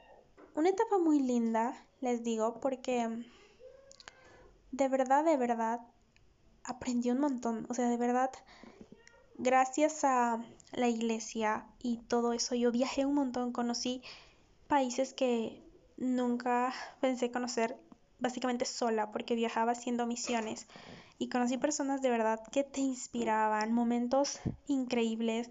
una 0.55 0.69
etapa 0.69 0.97
muy 0.97 1.19
linda, 1.19 1.87
les 2.01 2.21
digo, 2.21 2.59
porque 2.59 3.23
de 4.71 4.87
verdad, 4.87 5.23
de 5.23 5.37
verdad, 5.37 5.81
aprendí 6.63 7.11
un 7.11 7.19
montón. 7.19 7.65
O 7.69 7.73
sea, 7.73 7.89
de 7.89 7.97
verdad, 7.97 8.31
gracias 9.37 10.03
a 10.03 10.43
la 10.73 10.87
iglesia 10.87 11.65
y 11.81 11.97
todo 11.97 12.33
eso, 12.33 12.55
yo 12.55 12.71
viajé 12.71 13.05
un 13.05 13.15
montón, 13.15 13.51
conocí 13.51 14.01
países 14.67 15.13
que 15.13 15.61
nunca 15.97 16.73
pensé 17.01 17.31
conocer 17.31 17.77
básicamente 18.19 18.65
sola 18.65 19.11
porque 19.11 19.35
viajaba 19.35 19.73
haciendo 19.73 20.05
misiones 20.05 20.67
y 21.17 21.29
conocí 21.29 21.57
personas 21.57 22.01
de 22.01 22.09
verdad 22.09 22.39
que 22.51 22.63
te 22.63 22.81
inspiraban, 22.81 23.73
momentos 23.73 24.39
increíbles 24.67 25.49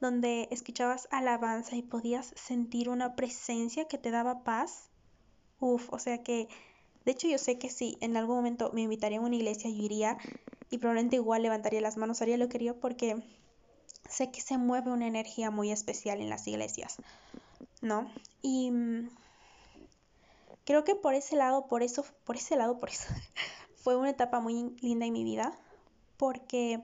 donde 0.00 0.48
escuchabas 0.50 1.08
alabanza 1.10 1.76
y 1.76 1.82
podías 1.82 2.32
sentir 2.36 2.88
una 2.88 3.16
presencia 3.16 3.86
que 3.86 3.98
te 3.98 4.10
daba 4.10 4.44
paz. 4.44 4.88
Uf, 5.58 5.92
o 5.92 5.98
sea 5.98 6.22
que 6.22 6.48
de 7.10 7.14
hecho, 7.14 7.26
yo 7.26 7.38
sé 7.38 7.58
que 7.58 7.70
si 7.70 7.98
en 8.00 8.16
algún 8.16 8.36
momento 8.36 8.70
me 8.72 8.82
invitarían 8.82 9.24
a 9.24 9.26
una 9.26 9.34
iglesia, 9.34 9.68
yo 9.68 9.82
iría 9.82 10.16
y 10.70 10.78
probablemente 10.78 11.16
igual 11.16 11.42
levantaría 11.42 11.80
las 11.80 11.96
manos, 11.96 12.22
haría 12.22 12.36
lo 12.36 12.46
que 12.46 12.52
quería 12.52 12.72
porque 12.72 13.20
sé 14.08 14.30
que 14.30 14.40
se 14.40 14.58
mueve 14.58 14.92
una 14.92 15.08
energía 15.08 15.50
muy 15.50 15.72
especial 15.72 16.20
en 16.20 16.30
las 16.30 16.46
iglesias, 16.46 16.98
¿no? 17.82 18.08
Y 18.42 18.70
mm, 18.70 19.10
creo 20.64 20.84
que 20.84 20.94
por 20.94 21.14
ese 21.14 21.34
lado, 21.34 21.66
por 21.66 21.82
eso, 21.82 22.04
por 22.22 22.36
ese 22.36 22.54
lado, 22.54 22.78
por 22.78 22.90
eso, 22.90 23.08
fue 23.82 23.96
una 23.96 24.10
etapa 24.10 24.38
muy 24.38 24.76
linda 24.80 25.04
en 25.04 25.12
mi 25.12 25.24
vida 25.24 25.52
porque 26.16 26.80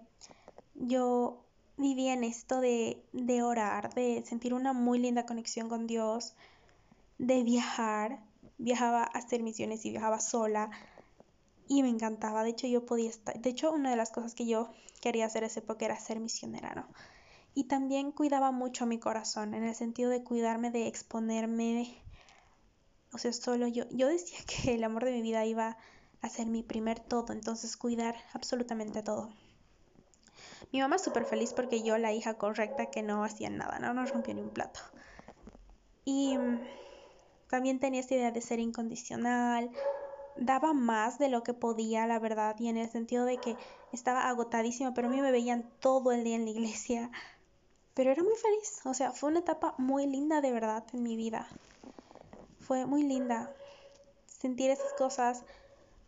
yo 0.74 1.38
vivía 1.76 2.14
en 2.14 2.24
esto 2.24 2.60
de, 2.60 3.00
de 3.12 3.44
orar, 3.44 3.94
de 3.94 4.24
sentir 4.26 4.54
una 4.54 4.72
muy 4.72 4.98
linda 4.98 5.24
conexión 5.24 5.68
con 5.68 5.86
Dios, 5.86 6.34
de 7.18 7.44
viajar, 7.44 8.25
viajaba 8.58 9.02
a 9.02 9.18
hacer 9.18 9.42
misiones 9.42 9.84
y 9.84 9.90
viajaba 9.90 10.20
sola 10.20 10.70
y 11.68 11.82
me 11.82 11.88
encantaba. 11.88 12.42
De 12.44 12.50
hecho, 12.50 12.66
yo 12.66 12.86
podía 12.86 13.10
estar, 13.10 13.38
de 13.40 13.50
hecho, 13.50 13.72
una 13.72 13.90
de 13.90 13.96
las 13.96 14.10
cosas 14.10 14.34
que 14.34 14.46
yo 14.46 14.70
quería 15.00 15.26
hacer 15.26 15.44
esa 15.44 15.60
época 15.60 15.84
era 15.84 15.98
ser 15.98 16.20
misionera, 16.20 16.74
¿no? 16.74 16.86
Y 17.54 17.64
también 17.64 18.12
cuidaba 18.12 18.52
mucho 18.52 18.86
mi 18.86 18.98
corazón, 18.98 19.54
en 19.54 19.64
el 19.64 19.74
sentido 19.74 20.10
de 20.10 20.22
cuidarme, 20.22 20.70
de 20.70 20.86
exponerme, 20.86 22.02
o 23.12 23.18
sea, 23.18 23.32
solo 23.32 23.66
yo, 23.66 23.84
yo 23.90 24.08
decía 24.08 24.38
que 24.46 24.74
el 24.74 24.84
amor 24.84 25.04
de 25.04 25.12
mi 25.12 25.22
vida 25.22 25.44
iba 25.44 25.76
a 26.22 26.28
ser 26.28 26.46
mi 26.46 26.62
primer 26.62 27.00
todo, 27.00 27.32
entonces 27.32 27.76
cuidar 27.76 28.16
absolutamente 28.34 29.02
todo. 29.02 29.30
Mi 30.72 30.80
mamá 30.80 30.98
súper 30.98 31.24
feliz 31.24 31.52
porque 31.52 31.82
yo, 31.82 31.96
la 31.96 32.12
hija 32.12 32.34
correcta, 32.34 32.86
que 32.86 33.02
no 33.02 33.24
hacía 33.24 33.48
nada, 33.48 33.78
no 33.78 33.94
nos 33.94 34.10
rompió 34.10 34.34
ni 34.34 34.42
un 34.42 34.50
plato. 34.50 34.80
Y 36.04 36.36
también 37.48 37.78
tenía 37.78 38.00
esta 38.00 38.14
idea 38.14 38.30
de 38.30 38.40
ser 38.40 38.60
incondicional, 38.60 39.70
daba 40.36 40.72
más 40.72 41.18
de 41.18 41.28
lo 41.28 41.42
que 41.42 41.54
podía, 41.54 42.06
la 42.06 42.18
verdad, 42.18 42.56
y 42.58 42.68
en 42.68 42.76
el 42.76 42.90
sentido 42.90 43.24
de 43.24 43.38
que 43.38 43.56
estaba 43.92 44.28
agotadísima, 44.28 44.94
pero 44.94 45.08
a 45.08 45.10
mí 45.10 45.20
me 45.20 45.32
veían 45.32 45.70
todo 45.80 46.12
el 46.12 46.24
día 46.24 46.36
en 46.36 46.44
la 46.44 46.50
iglesia. 46.50 47.10
Pero 47.94 48.10
era 48.10 48.22
muy 48.22 48.34
feliz, 48.34 48.80
o 48.84 48.92
sea, 48.92 49.12
fue 49.12 49.30
una 49.30 49.38
etapa 49.40 49.74
muy 49.78 50.06
linda 50.06 50.40
de 50.40 50.52
verdad 50.52 50.84
en 50.92 51.02
mi 51.02 51.16
vida. 51.16 51.48
Fue 52.60 52.84
muy 52.84 53.02
linda. 53.02 53.54
Sentir 54.26 54.70
esas 54.70 54.92
cosas, 54.94 55.44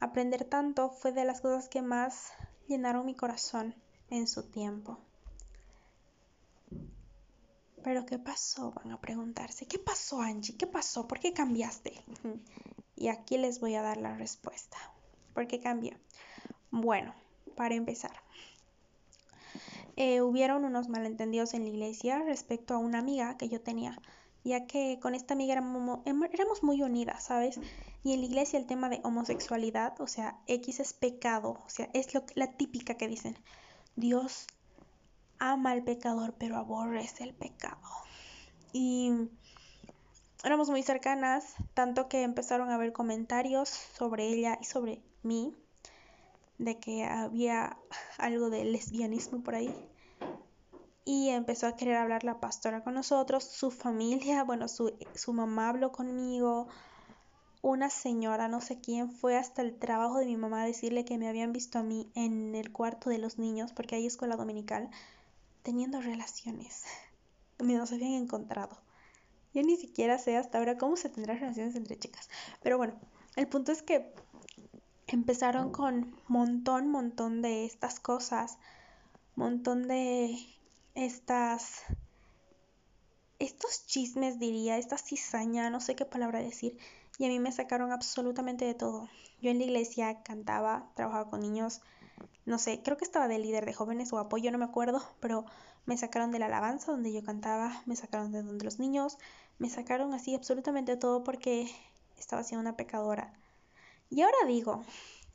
aprender 0.01 0.45
tanto, 0.45 0.91
fue 0.91 1.13
de 1.13 1.25
las 1.25 1.41
cosas 1.41 1.69
que 1.69 1.81
más 1.81 2.33
llenaron 2.67 3.07
mi 3.07 3.15
corazón 3.15 3.75
en 4.11 4.27
su 4.27 4.43
tiempo. 4.51 4.99
Pero 7.83 8.05
¿qué 8.07 8.19
pasó? 8.19 8.73
Van 8.73 8.93
a 8.93 9.01
preguntarse. 9.01 9.67
¿Qué 9.67 9.79
pasó, 9.79 10.21
Angie? 10.21 10.57
¿Qué 10.57 10.67
pasó? 10.67 11.07
¿Por 11.07 11.21
qué 11.21 11.33
cambiaste? 11.33 11.93
Y 13.01 13.07
aquí 13.07 13.39
les 13.39 13.61
voy 13.61 13.77
a 13.77 13.83
dar 13.83 13.97
la 13.97 14.17
respuesta. 14.17 14.77
¿Por 15.33 15.47
qué 15.47 15.61
cambié? 15.61 15.97
Bueno, 16.73 17.15
para 17.55 17.77
empezar. 17.77 18.11
Eh, 19.95 20.21
hubieron 20.21 20.65
unos 20.65 20.89
malentendidos 20.89 21.55
en 21.55 21.63
la 21.63 21.69
iglesia 21.69 22.23
respecto 22.25 22.75
a 22.75 22.79
una 22.79 22.99
amiga 22.99 23.37
que 23.37 23.49
yo 23.49 23.61
tenía, 23.61 24.01
ya 24.45 24.67
que 24.67 24.99
con 25.01 25.15
esta 25.15 25.35
amiga 25.35 25.53
éramos, 25.53 26.01
éramos 26.05 26.63
muy 26.63 26.83
unidas, 26.83 27.25
¿sabes? 27.25 27.61
Y 28.05 28.15
en 28.15 28.21
la 28.21 28.27
iglesia 28.27 28.59
el 28.59 28.67
tema 28.67 28.89
de 28.89 29.01
homosexualidad, 29.03 30.01
o 30.01 30.07
sea, 30.07 30.39
X 30.47 30.81
es 30.81 30.93
pecado, 30.93 31.59
o 31.65 31.69
sea, 31.69 31.89
es 31.95 32.15
lo, 32.15 32.25
la 32.35 32.53
típica 32.53 32.95
que 32.95 33.09
dicen, 33.09 33.37
Dios 33.97 34.47
ama 35.39 35.73
al 35.73 35.83
pecador, 35.83 36.35
pero 36.39 36.57
aborrece 36.57 37.25
el 37.25 37.35
pecado. 37.35 37.81
Y 38.73 39.13
éramos 40.45 40.71
muy 40.71 40.83
cercanas, 40.83 41.55
tanto 41.75 42.09
que 42.09 42.23
empezaron 42.23 42.71
a 42.71 42.75
haber 42.75 42.93
comentarios 42.93 43.69
sobre 43.69 44.29
ella 44.29 44.59
y 44.61 44.65
sobre 44.65 45.03
mí, 45.23 45.55
de 46.59 46.79
que 46.79 47.05
había 47.05 47.79
algo 48.19 48.51
de 48.51 48.65
lesbianismo 48.65 49.43
por 49.43 49.55
ahí. 49.55 49.75
Y 51.05 51.31
empezó 51.31 51.67
a 51.67 51.77
querer 51.77 51.97
hablar 51.97 52.25
la 52.25 52.41
pastora 52.41 52.85
con 52.85 52.95
nosotros, 52.95 53.45
su 53.45 53.71
familia, 53.71 54.43
bueno, 54.45 54.69
su, 54.69 54.93
su 55.15 55.33
mamá 55.33 55.71
habló 55.71 55.93
conmigo, 55.93 56.69
una 57.63 57.91
señora, 57.91 58.49
no 58.49 58.61
sé 58.61 58.81
quién, 58.81 59.11
fue 59.11 59.37
hasta 59.37 59.63
el 59.63 59.79
trabajo 59.79 60.19
de 60.19 60.27
mi 60.27 60.37
mamá 60.37 60.63
a 60.63 60.67
decirle 60.67 61.05
que 61.05 61.19
me 61.19 61.29
habían 61.29 61.53
visto 61.53 61.79
a 61.79 61.83
mí 61.83 62.11
en 62.15 62.55
el 62.55 62.73
cuarto 62.73 63.11
de 63.11 63.19
los 63.19 63.39
niños, 63.39 63.73
porque 63.73 63.97
hay 63.97 64.07
escuela 64.07 64.37
dominical, 64.37 64.91
teniendo 65.69 66.01
relaciones. 66.01 66.85
Nos 67.59 67.93
habían 67.93 68.13
encontrado. 68.13 68.79
Yo 69.53 69.63
ni 69.63 69.77
siquiera 69.77 70.19
sé 70.19 70.39
hasta 70.39 70.57
ahora 70.57 70.79
cómo 70.79 70.97
se 70.97 71.11
tendrán 71.11 71.41
relaciones 71.41 71.77
entre 71.77 71.99
chicas. 71.99 72.31
Pero 72.63 72.79
bueno, 72.79 72.95
el 73.37 73.49
punto 73.49 73.71
es 73.71 73.83
que 73.83 74.15
empezaron 75.07 75.71
con 75.71 76.17
montón, 76.27 76.89
montón 76.89 77.43
de 77.43 77.67
estas 77.67 78.01
cosas, 78.01 78.57
montón 79.37 79.89
de 79.89 80.39
estas, 80.95 81.83
estos 83.39 83.87
chismes 83.87 84.39
diría, 84.39 84.79
esta 84.79 84.97
cizaña, 84.97 85.69
no 85.69 85.83
sé 85.83 85.95
qué 85.95 86.07
palabra 86.07 86.41
decir, 86.41 86.79
y 87.19 87.27
a 87.27 87.29
mí 87.29 87.39
me 87.41 87.53
sacaron 87.53 87.93
absolutamente 87.93 88.65
de 88.65 88.73
todo. 88.73 89.11
Yo 89.43 89.51
en 89.51 89.59
la 89.59 89.65
iglesia 89.65 90.23
cantaba, 90.23 90.91
trabajaba 90.95 91.29
con 91.29 91.41
niños, 91.41 91.83
no 92.47 92.59
sé, 92.59 92.83
creo 92.83 92.97
que 92.97 93.05
estaba 93.05 93.29
de 93.29 93.39
líder 93.39 93.67
de 93.67 93.75
jóvenes 93.75 94.13
o 94.13 94.19
apoyo, 94.19 94.51
no 94.51 94.59
me 94.59 94.65
acuerdo, 94.65 95.03
pero 95.21 95.45
me 95.87 95.97
sacaron 95.97 96.33
de 96.33 96.39
la 96.39 96.47
alabanza 96.47 96.93
donde 96.93 97.13
yo 97.13 97.23
cantaba, 97.23 97.83
me 97.87 97.97
sacaron 97.97 98.33
de 98.33 98.43
donde 98.43 98.65
los 98.65 98.79
niños, 98.79 99.19
me 99.59 99.69
sacaron 99.69 100.15
así 100.15 100.35
absolutamente 100.35 100.97
todo 100.97 101.25
porque 101.25 101.71
estaba 102.19 102.43
siendo 102.43 102.63
una 102.63 102.77
pecadora. 102.77 103.33
Y 104.11 104.23
ahora 104.23 104.39
digo, 104.47 104.83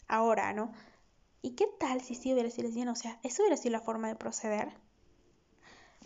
ahora, 0.07 0.53
¿no? 0.53 0.71
¿Y 1.41 1.51
qué 1.51 1.67
tal 1.79 2.01
si 2.01 2.15
sí 2.15 2.31
hubiera 2.33 2.49
sido 2.49 2.67
lesbiana? 2.67 2.91
O 2.91 2.95
sea, 2.95 3.19
¿eso 3.23 3.43
hubiera 3.43 3.57
sido 3.57 3.73
la 3.73 3.81
forma 3.81 4.07
de 4.07 4.15
proceder? 4.15 4.73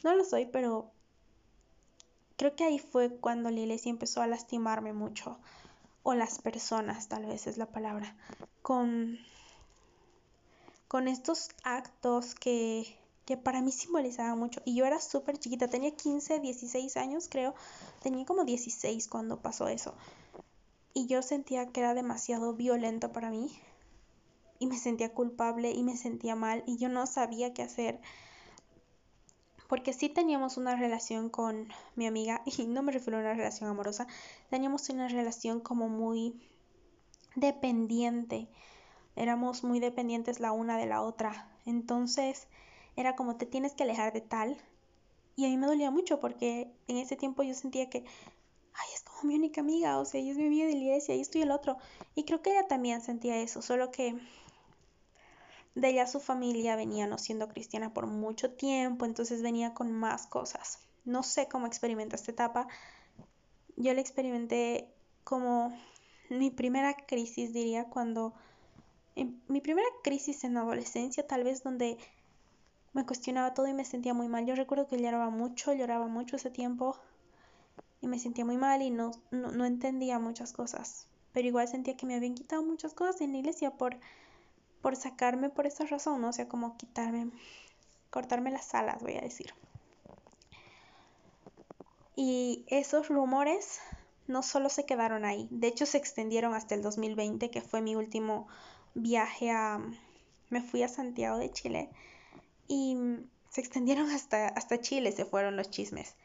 No 0.04 0.16
lo 0.16 0.24
soy, 0.24 0.46
pero 0.46 0.92
creo 2.38 2.56
que 2.56 2.64
ahí 2.64 2.80
fue 2.80 3.16
cuando 3.18 3.50
iglesia 3.50 3.90
empezó 3.90 4.22
a 4.22 4.28
lastimarme 4.28 4.94
mucho. 4.94 5.38
O 6.04 6.14
las 6.14 6.40
personas, 6.40 7.10
tal 7.10 7.26
vez 7.26 7.48
es 7.48 7.58
la 7.58 7.66
palabra. 7.66 8.16
Con, 8.62 9.20
con 10.88 11.08
estos 11.08 11.50
actos 11.64 12.36
que 12.36 12.98
que 13.28 13.36
para 13.36 13.62
mí 13.62 13.74
simbolizaba 13.74 14.36
mucho. 14.36 14.62
Y 14.64 14.74
yo 14.74 14.86
era 14.86 15.02
súper 15.02 15.38
chiquita, 15.38 15.68
tenía 15.68 15.92
15, 15.92 16.40
16 16.40 16.96
años 16.96 17.28
creo, 17.30 17.54
tenía 18.02 18.26
como 18.26 18.46
16 18.46 19.10
cuando 19.10 19.42
pasó 19.42 19.68
eso. 19.68 19.94
Y 20.94 21.08
yo 21.08 21.22
sentía 21.22 21.68
que 21.68 21.82
era 21.82 21.94
demasiado 21.94 22.54
violento 22.54 23.12
para 23.12 23.30
mí. 23.30 23.52
Y 24.60 24.68
me 24.68 24.78
sentía 24.78 25.14
culpable 25.14 25.72
y 25.72 25.84
me 25.84 25.98
sentía 25.98 26.36
mal 26.36 26.64
y 26.66 26.78
yo 26.78 26.88
no 26.88 27.06
sabía 27.06 27.54
qué 27.54 27.64
hacer. 27.64 28.00
Porque 29.68 29.92
sí 29.92 30.08
teníamos 30.08 30.56
una 30.56 30.78
relación 30.78 31.30
con 31.30 31.68
mi 31.98 32.08
amiga, 32.08 32.42
y 32.58 32.66
no 32.66 32.82
me 32.82 32.94
refiero 32.94 33.18
a 33.18 33.22
una 33.22 33.34
relación 33.34 33.70
amorosa, 33.70 34.08
teníamos 34.50 34.88
una 34.88 35.10
relación 35.10 35.60
como 35.60 35.90
muy 35.90 36.40
dependiente. 37.36 38.48
Éramos 39.18 39.64
muy 39.64 39.80
dependientes 39.80 40.40
la 40.40 40.52
una 40.52 40.78
de 40.78 40.86
la 40.86 41.02
otra. 41.02 41.50
Entonces, 41.66 42.48
era 42.96 43.16
como 43.16 43.36
te 43.36 43.46
tienes 43.46 43.74
que 43.74 43.84
alejar 43.84 44.14
de 44.14 44.22
tal. 44.22 44.58
Y 45.36 45.46
a 45.46 45.50
mí 45.50 45.58
me 45.58 45.68
dolía 45.68 45.92
mucho 45.92 46.20
porque 46.20 46.72
en 46.88 46.98
ese 46.98 47.16
tiempo 47.16 47.44
yo 47.44 47.54
sentía 47.54 47.90
que, 47.90 48.00
ay, 48.00 48.88
es 48.94 49.02
como 49.04 49.24
mi 49.24 49.36
única 49.36 49.62
amiga, 49.62 50.00
o 50.00 50.06
sea, 50.06 50.22
ella 50.22 50.32
es 50.32 50.38
mi 50.38 50.46
amiga 50.46 50.68
de 50.68 50.74
la 50.74 50.80
iglesia 50.80 51.16
y 51.16 51.22
esto 51.22 51.38
y 51.40 51.42
el 51.42 51.52
otro. 51.52 51.78
Y 52.16 52.24
creo 52.26 52.42
que 52.42 52.52
ella 52.52 52.68
también 52.68 53.02
sentía 53.02 53.38
eso, 53.38 53.62
solo 53.62 53.92
que 53.92 54.16
de 55.76 55.90
ella 55.90 56.08
su 56.08 56.20
familia 56.20 56.76
venía 56.76 57.06
no 57.06 57.18
siendo 57.18 57.48
cristiana 57.50 57.94
por 57.94 58.08
mucho 58.08 58.52
tiempo, 58.52 59.06
entonces 59.06 59.44
venía 59.44 59.74
con 59.74 59.92
más 59.92 60.26
cosas. 60.26 60.80
No 61.06 61.24
sé 61.24 61.48
cómo 61.48 61.68
experimenta 61.68 62.16
esta 62.16 62.32
etapa. 62.32 62.68
Yo 63.76 63.94
la 63.94 64.02
experimenté 64.02 64.92
como 65.24 65.76
mi 66.30 66.52
primera 66.52 66.96
crisis, 66.96 67.54
diría, 67.54 67.86
cuando... 67.86 68.34
En 69.18 69.42
mi 69.48 69.62
primera 69.62 69.88
crisis 70.04 70.44
en 70.44 70.56
adolescencia, 70.58 71.26
tal 71.26 71.44
vez 71.44 71.64
donde 71.64 71.98
me 72.94 73.04
cuestionaba 73.04 73.56
todo 73.56 73.68
y 73.68 73.74
me 73.74 73.84
sentía 73.84 74.14
muy 74.14 74.28
mal. 74.28 74.46
Yo 74.46 74.54
recuerdo 74.54 74.88
que 74.88 75.00
lloraba 75.00 75.32
mucho, 75.32 75.74
lloraba 75.74 76.06
mucho 76.08 76.36
ese 76.36 76.52
tiempo 76.52 76.96
y 78.00 78.08
me 78.08 78.20
sentía 78.20 78.46
muy 78.46 78.58
mal 78.58 78.84
y 78.84 78.92
no, 78.92 79.10
no, 79.32 79.66
entendía 79.66 80.20
muchas 80.20 80.54
cosas. 80.54 81.08
Pero 81.34 81.48
igual 81.48 81.68
sentía 81.68 81.98
que 81.98 82.06
me 82.06 82.14
habían 82.14 82.36
quitado 82.36 82.62
muchas 82.62 82.94
cosas 82.94 83.20
en 83.22 83.32
la 83.32 83.40
iglesia 83.40 83.72
por, 83.72 83.98
por 84.84 84.96
sacarme 84.96 85.50
por 85.50 85.66
esa 85.66 85.86
razón, 85.86 86.22
¿no? 86.22 86.30
O 86.30 86.34
sea, 86.34 86.48
como 86.48 86.78
quitarme, 86.78 87.32
cortarme 88.12 88.52
las 88.52 88.76
alas, 88.76 89.02
voy 89.02 89.16
a 89.18 89.22
decir. 89.22 89.52
Y 92.16 92.66
esos 92.68 93.10
rumores 93.10 93.80
no 94.28 94.44
solo 94.44 94.70
se 94.70 94.86
quedaron 94.86 95.26
ahí, 95.26 95.48
de 95.50 95.68
hecho 95.68 95.88
se 95.88 95.98
extendieron 95.98 96.54
hasta 96.54 96.76
el 96.76 96.84
2020, 96.84 97.50
que 97.50 97.62
fue 97.62 97.82
mi 97.82 97.96
último 97.96 98.48
viaje 98.98 99.52
a... 99.52 99.80
Me 100.50 100.62
fui 100.62 100.82
a 100.82 100.88
Santiago 100.88 101.38
de 101.38 101.52
Chile 101.52 101.90
y 102.68 102.98
se 103.50 103.62
extendieron 103.62 104.10
hasta, 104.12 104.48
hasta 104.48 104.80
Chile, 104.80 105.12
se 105.12 105.26
fueron 105.26 105.58
los 105.58 105.70
chismes. 105.70 106.16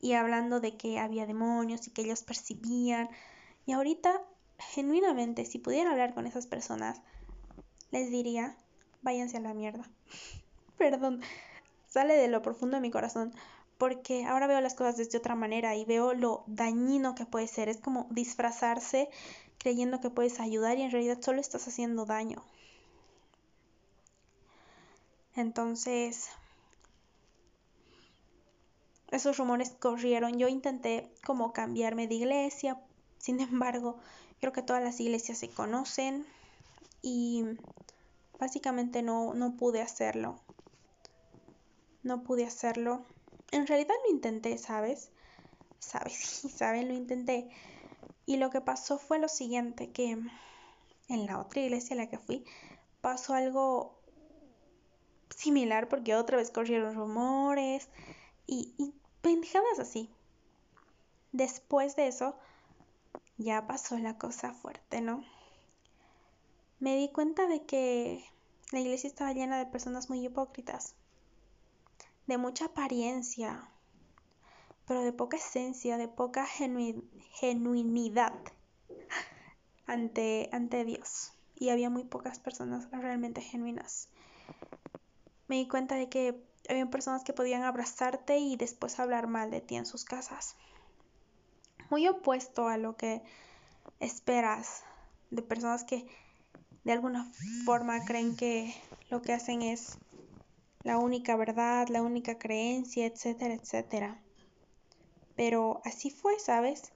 Y 0.00 0.12
hablando 0.12 0.60
de 0.60 0.76
que 0.76 0.98
había 0.98 1.26
demonios 1.26 1.86
y 1.86 1.90
que 1.90 2.02
ellos 2.02 2.22
percibían. 2.22 3.08
Y 3.66 3.72
ahorita, 3.72 4.22
genuinamente, 4.58 5.44
si 5.46 5.58
pudiera 5.58 5.90
hablar 5.90 6.14
con 6.14 6.26
esas 6.26 6.46
personas, 6.46 7.00
les 7.90 8.10
diría, 8.10 8.56
váyanse 9.02 9.38
a 9.38 9.40
la 9.40 9.54
mierda. 9.54 9.88
Perdón, 10.78 11.20
sale 11.86 12.14
de 12.14 12.28
lo 12.28 12.42
profundo 12.42 12.76
de 12.76 12.82
mi 12.82 12.90
corazón, 12.90 13.32
porque 13.78 14.24
ahora 14.24 14.46
veo 14.46 14.60
las 14.60 14.74
cosas 14.74 14.96
desde 14.96 15.18
otra 15.18 15.34
manera 15.34 15.74
y 15.76 15.84
veo 15.84 16.14
lo 16.14 16.44
dañino 16.46 17.14
que 17.14 17.26
puede 17.26 17.46
ser. 17.46 17.68
Es 17.68 17.78
como 17.78 18.06
disfrazarse 18.10 19.08
creyendo 19.58 20.00
que 20.00 20.10
puedes 20.10 20.40
ayudar 20.40 20.78
y 20.78 20.82
en 20.82 20.90
realidad 20.90 21.18
solo 21.20 21.40
estás 21.40 21.66
haciendo 21.68 22.04
daño. 22.06 22.44
Entonces, 25.36 26.28
esos 29.10 29.36
rumores 29.38 29.70
corrieron. 29.70 30.38
Yo 30.38 30.48
intenté 30.48 31.10
como 31.24 31.52
cambiarme 31.52 32.06
de 32.06 32.16
iglesia. 32.16 32.80
Sin 33.18 33.40
embargo, 33.40 33.96
creo 34.40 34.52
que 34.52 34.62
todas 34.62 34.82
las 34.82 35.00
iglesias 35.00 35.38
se 35.38 35.48
conocen 35.48 36.26
y 37.02 37.44
básicamente 38.38 39.02
no, 39.02 39.34
no 39.34 39.56
pude 39.56 39.82
hacerlo. 39.82 40.40
No 42.02 42.22
pude 42.22 42.44
hacerlo. 42.44 43.04
En 43.50 43.66
realidad 43.66 43.94
lo 44.04 44.14
intenté, 44.14 44.58
¿sabes? 44.58 45.10
¿Sabes? 45.78 46.14
¿saben? 46.56 46.88
Lo 46.88 46.94
intenté. 46.94 47.48
Y 48.26 48.36
lo 48.36 48.50
que 48.50 48.60
pasó 48.60 48.98
fue 48.98 49.18
lo 49.18 49.28
siguiente, 49.28 49.90
que 49.90 50.18
en 51.08 51.26
la 51.26 51.38
otra 51.38 51.60
iglesia 51.60 51.94
a 51.94 51.98
la 51.98 52.08
que 52.08 52.18
fui 52.18 52.44
pasó 53.00 53.34
algo 53.34 53.98
similar 55.34 55.88
porque 55.88 56.14
otra 56.14 56.36
vez 56.36 56.50
corrieron 56.50 56.94
rumores 56.94 57.88
y, 58.46 58.74
y 58.78 58.94
pendejadas 59.20 59.78
así. 59.78 60.10
Después 61.32 61.96
de 61.96 62.06
eso, 62.06 62.36
ya 63.36 63.66
pasó 63.66 63.98
la 63.98 64.16
cosa 64.16 64.54
fuerte, 64.54 65.00
¿no? 65.00 65.24
Me 66.78 66.96
di 66.96 67.08
cuenta 67.10 67.46
de 67.46 67.64
que 67.64 68.24
la 68.70 68.80
iglesia 68.80 69.08
estaba 69.08 69.32
llena 69.32 69.58
de 69.58 69.66
personas 69.66 70.08
muy 70.08 70.24
hipócritas, 70.24 70.94
de 72.26 72.38
mucha 72.38 72.66
apariencia, 72.66 73.68
pero 74.86 75.02
de 75.02 75.12
poca 75.12 75.36
esencia, 75.36 75.96
de 75.96 76.08
poca 76.08 76.46
genuinidad 76.46 78.34
ante, 79.86 80.48
ante 80.52 80.84
Dios. 80.84 81.32
Y 81.56 81.70
había 81.70 81.90
muy 81.90 82.04
pocas 82.04 82.38
personas 82.38 82.90
realmente 82.90 83.40
genuinas. 83.40 84.08
Me 85.46 85.56
di 85.56 85.68
cuenta 85.68 85.94
de 85.94 86.08
que 86.08 86.42
había 86.68 86.86
personas 86.86 87.22
que 87.24 87.32
podían 87.32 87.62
abrazarte 87.62 88.38
y 88.38 88.56
después 88.56 88.98
hablar 88.98 89.26
mal 89.26 89.50
de 89.50 89.60
ti 89.60 89.76
en 89.76 89.86
sus 89.86 90.04
casas. 90.04 90.56
Muy 91.90 92.08
opuesto 92.08 92.68
a 92.68 92.76
lo 92.76 92.96
que 92.96 93.22
esperas 94.00 94.82
de 95.30 95.42
personas 95.42 95.84
que 95.84 96.06
de 96.84 96.92
alguna 96.92 97.30
forma 97.64 98.04
creen 98.04 98.36
que 98.36 98.74
lo 99.10 99.22
que 99.22 99.32
hacen 99.32 99.62
es 99.62 99.98
la 100.82 100.98
única 100.98 101.36
verdad, 101.36 101.88
la 101.88 102.02
única 102.02 102.38
creencia, 102.38 103.06
etcétera, 103.06 103.54
etcétera. 103.54 104.23
Pero 105.36 105.80
así 105.84 106.10
fue, 106.10 106.38
¿sabes? 106.38 106.92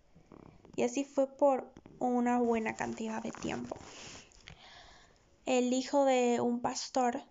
Y 0.76 0.82
así 0.84 1.04
fue 1.04 1.26
por 1.26 1.72
una 1.98 2.38
buena 2.38 2.76
cantidad 2.76 3.22
de 3.22 3.32
tiempo. 3.32 3.76
El 5.46 5.72
hijo 5.72 6.04
de 6.04 6.40
un 6.40 6.60
pastor 6.60 7.22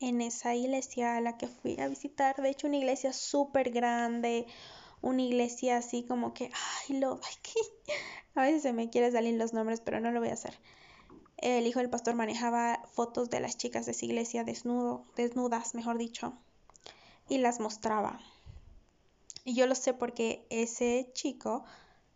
en 0.00 0.20
esa 0.20 0.54
iglesia 0.54 1.16
a 1.16 1.20
la 1.20 1.36
que 1.36 1.48
fui 1.48 1.78
a 1.80 1.88
visitar, 1.88 2.36
de 2.36 2.50
hecho 2.50 2.66
una 2.66 2.76
iglesia 2.76 3.12
súper 3.12 3.70
grande, 3.70 4.46
una 5.02 5.22
iglesia 5.22 5.76
así 5.76 6.04
como 6.04 6.32
que, 6.34 6.50
ay, 6.88 6.98
lo, 6.98 7.20
a 8.34 8.42
veces 8.42 8.62
se 8.62 8.72
me 8.72 8.90
quiere 8.90 9.12
salir 9.12 9.34
los 9.34 9.52
nombres, 9.52 9.80
pero 9.80 10.00
no 10.00 10.10
lo 10.10 10.20
voy 10.20 10.30
a 10.30 10.34
hacer. 10.34 10.58
El 11.36 11.66
hijo 11.66 11.80
del 11.80 11.90
pastor 11.90 12.14
manejaba 12.14 12.82
fotos 12.92 13.28
de 13.28 13.40
las 13.40 13.56
chicas 13.56 13.86
de 13.86 13.92
esa 13.92 14.06
iglesia 14.06 14.44
desnudo, 14.44 15.04
desnudas, 15.16 15.74
mejor 15.74 15.98
dicho, 15.98 16.32
y 17.28 17.38
las 17.38 17.60
mostraba. 17.60 18.20
Y 19.44 19.54
yo 19.54 19.66
lo 19.66 19.74
sé 19.74 19.92
porque 19.92 20.46
ese 20.50 21.10
chico 21.12 21.64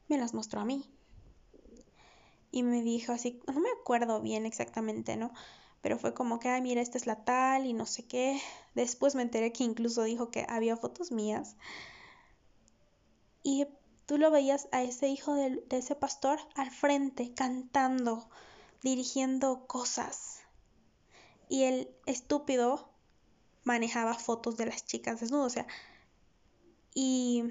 me 0.09 0.19
las 0.19 0.33
mostró 0.33 0.61
a 0.61 0.64
mí. 0.64 0.91
Y 2.51 2.62
me 2.62 2.83
dijo 2.83 3.12
así, 3.12 3.41
no 3.47 3.61
me 3.61 3.71
acuerdo 3.71 4.23
bien 4.23 4.47
exactamente, 4.47 5.17
¿no? 5.17 5.33
Pero 5.83 5.99
fue 5.99 6.14
como 6.14 6.38
que, 6.38 6.49
ay, 6.49 6.62
mira, 6.62 6.81
esta 6.81 6.97
es 6.97 7.07
la 7.07 7.25
tal 7.25 7.67
y 7.67 7.75
no 7.75 7.85
sé 7.85 8.07
qué. 8.07 8.41
Después 8.75 9.14
me 9.14 9.23
enteré 9.23 9.53
que 9.53 9.64
incluso 9.64 10.03
dijo 10.03 10.31
que 10.31 10.47
había 10.49 10.77
fotos 10.77 11.12
mías. 11.12 11.57
Y 13.43 13.67
tú 14.07 14.17
lo 14.17 14.31
veías 14.31 14.69
a 14.73 14.83
ese 14.83 15.09
hijo 15.09 15.35
de, 15.35 15.62
de 15.69 15.77
ese 15.77 15.95
pastor 15.95 16.41
al 16.57 16.71
frente, 16.71 17.35
cantando, 17.35 18.29
dirigiendo 18.83 19.67
cosas. 19.67 20.41
Y 21.51 21.64
el 21.64 21.91
estúpido 22.07 22.88
manejaba 23.64 24.14
fotos 24.14 24.57
de 24.57 24.67
las 24.67 24.85
chicas 24.87 25.21
desnudas. 25.21 25.47
O 25.47 25.51
sea, 25.51 25.67
y, 27.01 27.45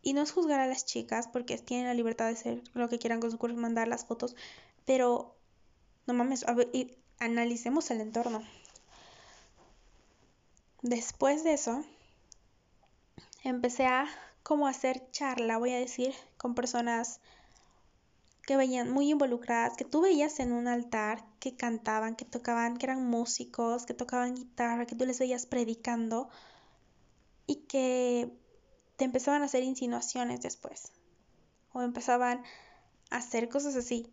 y 0.00 0.14
no 0.14 0.22
es 0.22 0.32
juzgar 0.32 0.58
a 0.58 0.66
las 0.66 0.86
chicas 0.86 1.28
porque 1.28 1.58
tienen 1.58 1.86
la 1.86 1.92
libertad 1.92 2.28
de 2.28 2.32
hacer 2.32 2.62
lo 2.72 2.88
que 2.88 2.98
quieran 2.98 3.20
con 3.20 3.30
su 3.30 3.36
cuerpo, 3.36 3.60
mandar 3.60 3.88
las 3.88 4.06
fotos, 4.06 4.34
pero 4.86 5.36
no 6.06 6.14
mames, 6.14 6.46
y 6.72 6.96
analicemos 7.18 7.90
el 7.90 8.00
entorno. 8.00 8.42
Después 10.80 11.44
de 11.44 11.52
eso, 11.52 11.84
empecé 13.44 13.84
a 13.84 14.08
como 14.42 14.66
hacer 14.66 15.10
charla, 15.10 15.58
voy 15.58 15.74
a 15.74 15.78
decir, 15.78 16.14
con 16.38 16.54
personas 16.54 17.20
que 18.46 18.56
veían 18.56 18.90
muy 18.90 19.10
involucradas, 19.10 19.76
que 19.76 19.84
tú 19.84 20.00
veías 20.00 20.40
en 20.40 20.52
un 20.52 20.68
altar, 20.68 21.22
que 21.38 21.54
cantaban, 21.54 22.16
que 22.16 22.24
tocaban, 22.24 22.78
que 22.78 22.86
eran 22.86 23.04
músicos, 23.04 23.84
que 23.84 23.92
tocaban 23.92 24.34
guitarra, 24.34 24.86
que 24.86 24.96
tú 24.96 25.04
les 25.04 25.18
veías 25.18 25.44
predicando 25.44 26.30
y 27.46 27.56
que 27.66 28.30
te 28.96 29.04
empezaban 29.04 29.42
a 29.42 29.46
hacer 29.46 29.62
insinuaciones 29.62 30.42
después 30.42 30.92
o 31.72 31.82
empezaban 31.82 32.42
a 33.10 33.16
hacer 33.16 33.48
cosas 33.48 33.76
así. 33.76 34.06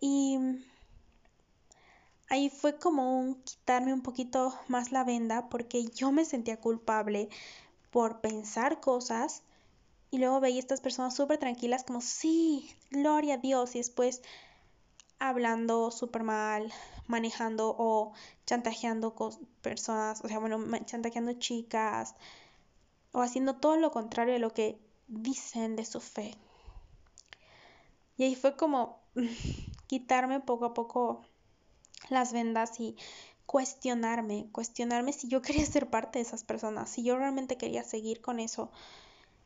Y 0.00 0.38
ahí 2.28 2.50
fue 2.50 2.78
como 2.78 3.18
un 3.18 3.42
quitarme 3.42 3.92
un 3.92 4.02
poquito 4.02 4.54
más 4.68 4.90
la 4.90 5.04
venda 5.04 5.48
porque 5.48 5.84
yo 5.84 6.12
me 6.12 6.24
sentía 6.24 6.60
culpable 6.60 7.28
por 7.90 8.20
pensar 8.20 8.80
cosas 8.80 9.42
y 10.10 10.18
luego 10.18 10.40
veía 10.40 10.58
estas 10.58 10.80
personas 10.80 11.14
súper 11.14 11.38
tranquilas 11.38 11.84
como, 11.84 12.00
sí, 12.00 12.70
gloria 12.90 13.34
a 13.34 13.38
Dios 13.38 13.74
y 13.74 13.78
después 13.78 14.22
hablando 15.28 15.90
súper 15.90 16.24
mal, 16.24 16.72
manejando 17.06 17.74
o 17.78 18.12
chantajeando 18.44 19.14
con 19.14 19.32
personas, 19.60 20.20
o 20.24 20.28
sea, 20.28 20.38
bueno, 20.38 20.58
chantajeando 20.84 21.34
chicas 21.34 22.14
o 23.12 23.20
haciendo 23.20 23.56
todo 23.56 23.76
lo 23.76 23.92
contrario 23.92 24.34
de 24.34 24.40
lo 24.40 24.52
que 24.52 24.80
dicen 25.06 25.76
de 25.76 25.84
su 25.84 26.00
fe. 26.00 26.36
Y 28.16 28.24
ahí 28.24 28.34
fue 28.34 28.56
como 28.56 29.00
quitarme 29.86 30.40
poco 30.40 30.64
a 30.66 30.74
poco 30.74 31.22
las 32.08 32.32
vendas 32.32 32.80
y 32.80 32.96
cuestionarme, 33.46 34.48
cuestionarme 34.50 35.12
si 35.12 35.28
yo 35.28 35.40
quería 35.40 35.64
ser 35.66 35.88
parte 35.88 36.18
de 36.18 36.24
esas 36.24 36.42
personas, 36.42 36.90
si 36.90 37.04
yo 37.04 37.16
realmente 37.16 37.56
quería 37.56 37.84
seguir 37.84 38.20
con 38.20 38.40
eso. 38.40 38.70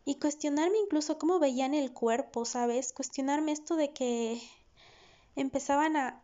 Y 0.07 0.15
cuestionarme 0.21 0.79
incluso 0.79 1.19
cómo 1.19 1.39
veían 1.39 1.75
el 1.75 1.93
cuerpo, 1.93 2.45
¿sabes? 2.45 2.93
Cuestionarme 2.93 3.53
esto 3.53 3.77
de 3.77 3.93
que 3.93 4.41
empezaban 5.37 5.97
a 5.97 6.23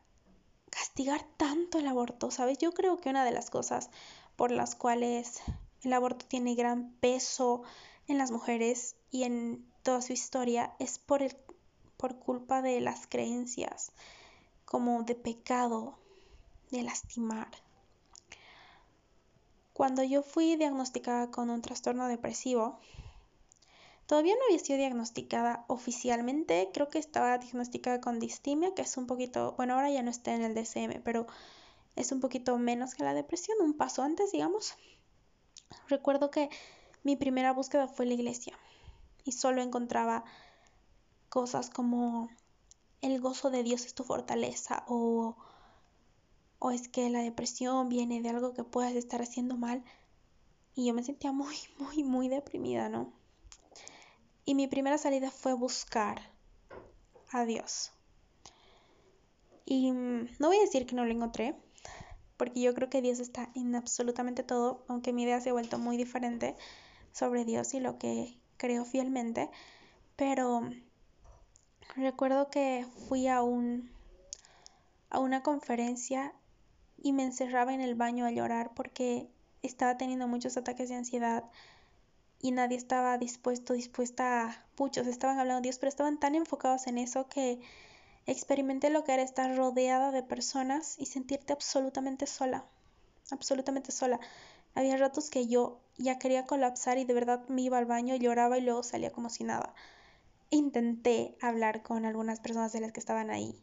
castigar 0.70 1.22
tanto 1.36 1.78
el 1.78 1.86
aborto, 1.86 2.30
¿sabes? 2.30 2.58
Yo 2.58 2.72
creo 2.72 2.98
que 3.00 3.10
una 3.10 3.24
de 3.24 3.30
las 3.32 3.50
cosas 3.50 3.90
por 4.36 4.50
las 4.50 4.74
cuales 4.74 5.42
el 5.82 5.92
aborto 5.92 6.26
tiene 6.26 6.54
gran 6.54 6.92
peso 7.00 7.62
en 8.08 8.18
las 8.18 8.30
mujeres 8.30 8.96
y 9.10 9.24
en 9.24 9.70
toda 9.82 10.00
su 10.00 10.12
historia 10.12 10.74
es 10.78 10.98
por, 10.98 11.22
el, 11.22 11.36
por 11.96 12.18
culpa 12.18 12.62
de 12.62 12.80
las 12.80 13.06
creencias, 13.06 13.92
como 14.64 15.02
de 15.02 15.14
pecado, 15.14 15.98
de 16.70 16.82
lastimar. 16.82 17.50
Cuando 19.72 20.02
yo 20.02 20.22
fui 20.22 20.56
diagnosticada 20.56 21.30
con 21.30 21.50
un 21.50 21.62
trastorno 21.62 22.06
depresivo, 22.08 22.78
Todavía 24.12 24.34
no 24.34 24.44
había 24.44 24.58
sido 24.58 24.76
diagnosticada 24.76 25.64
oficialmente, 25.68 26.68
creo 26.74 26.90
que 26.90 26.98
estaba 26.98 27.38
diagnosticada 27.38 28.02
con 28.02 28.18
distimia, 28.18 28.74
que 28.74 28.82
es 28.82 28.98
un 28.98 29.06
poquito, 29.06 29.54
bueno, 29.56 29.72
ahora 29.72 29.90
ya 29.90 30.02
no 30.02 30.10
está 30.10 30.34
en 30.34 30.42
el 30.42 30.54
DCM, 30.54 31.00
pero 31.02 31.26
es 31.96 32.12
un 32.12 32.20
poquito 32.20 32.58
menos 32.58 32.94
que 32.94 33.04
la 33.04 33.14
depresión, 33.14 33.56
un 33.62 33.72
paso 33.72 34.02
antes, 34.02 34.30
digamos. 34.30 34.74
Recuerdo 35.88 36.30
que 36.30 36.50
mi 37.02 37.16
primera 37.16 37.54
búsqueda 37.54 37.88
fue 37.88 38.04
la 38.04 38.12
iglesia 38.12 38.52
y 39.24 39.32
solo 39.32 39.62
encontraba 39.62 40.24
cosas 41.30 41.70
como 41.70 42.28
el 43.00 43.18
gozo 43.18 43.48
de 43.48 43.62
Dios 43.62 43.86
es 43.86 43.94
tu 43.94 44.04
fortaleza 44.04 44.84
o, 44.88 45.36
o 46.58 46.70
es 46.70 46.86
que 46.86 47.08
la 47.08 47.20
depresión 47.20 47.88
viene 47.88 48.20
de 48.20 48.28
algo 48.28 48.52
que 48.52 48.62
puedas 48.62 48.94
estar 48.94 49.22
haciendo 49.22 49.56
mal 49.56 49.82
y 50.74 50.84
yo 50.84 50.92
me 50.92 51.02
sentía 51.02 51.32
muy, 51.32 51.56
muy, 51.78 52.04
muy 52.04 52.28
deprimida, 52.28 52.90
¿no? 52.90 53.21
Y 54.44 54.54
mi 54.54 54.66
primera 54.66 54.98
salida 54.98 55.30
fue 55.30 55.54
buscar 55.54 56.20
a 57.30 57.44
Dios. 57.44 57.92
Y 59.64 59.92
mm, 59.92 60.28
no 60.38 60.48
voy 60.48 60.58
a 60.58 60.62
decir 60.62 60.86
que 60.86 60.94
no 60.94 61.04
lo 61.04 61.12
encontré, 61.12 61.54
porque 62.36 62.60
yo 62.60 62.74
creo 62.74 62.90
que 62.90 63.02
Dios 63.02 63.20
está 63.20 63.50
en 63.54 63.74
absolutamente 63.74 64.42
todo, 64.42 64.84
aunque 64.88 65.12
mi 65.12 65.22
idea 65.22 65.40
se 65.40 65.50
ha 65.50 65.52
vuelto 65.52 65.78
muy 65.78 65.96
diferente 65.96 66.56
sobre 67.12 67.44
Dios 67.44 67.72
y 67.74 67.80
lo 67.80 67.98
que 67.98 68.36
creo 68.56 68.84
fielmente. 68.84 69.48
Pero 70.16 70.62
recuerdo 71.94 72.50
que 72.50 72.86
fui 73.08 73.28
a 73.28 73.42
un 73.42 73.90
a 75.10 75.18
una 75.18 75.42
conferencia 75.42 76.32
y 76.96 77.12
me 77.12 77.22
encerraba 77.22 77.74
en 77.74 77.82
el 77.82 77.94
baño 77.94 78.24
a 78.24 78.30
llorar 78.30 78.72
porque 78.74 79.28
estaba 79.62 79.98
teniendo 79.98 80.26
muchos 80.26 80.56
ataques 80.56 80.88
de 80.88 80.94
ansiedad 80.94 81.44
y 82.42 82.50
nadie 82.50 82.76
estaba 82.76 83.16
dispuesto, 83.18 83.72
dispuesta 83.72 84.44
a, 84.44 84.66
puchos, 84.74 85.06
estaban 85.06 85.38
hablando 85.38 85.60
de 85.60 85.68
Dios, 85.68 85.78
pero 85.78 85.88
estaban 85.88 86.18
tan 86.18 86.34
enfocados 86.34 86.88
en 86.88 86.98
eso 86.98 87.28
que 87.28 87.60
experimenté 88.26 88.90
lo 88.90 89.04
que 89.04 89.14
era 89.14 89.22
estar 89.22 89.56
rodeada 89.56 90.10
de 90.10 90.24
personas 90.24 90.96
y 90.98 91.06
sentirte 91.06 91.52
absolutamente 91.52 92.26
sola, 92.26 92.64
absolutamente 93.30 93.92
sola. 93.92 94.18
Había 94.74 94.96
ratos 94.96 95.30
que 95.30 95.46
yo 95.46 95.80
ya 95.98 96.18
quería 96.18 96.44
colapsar 96.44 96.98
y 96.98 97.04
de 97.04 97.14
verdad 97.14 97.46
me 97.48 97.62
iba 97.62 97.78
al 97.78 97.86
baño, 97.86 98.16
lloraba 98.16 98.58
y 98.58 98.62
luego 98.62 98.82
salía 98.82 99.12
como 99.12 99.30
si 99.30 99.44
nada. 99.44 99.72
Intenté 100.50 101.36
hablar 101.40 101.82
con 101.82 102.04
algunas 102.04 102.40
personas 102.40 102.72
de 102.72 102.80
las 102.80 102.92
que 102.92 103.00
estaban 103.00 103.30
ahí. 103.30 103.54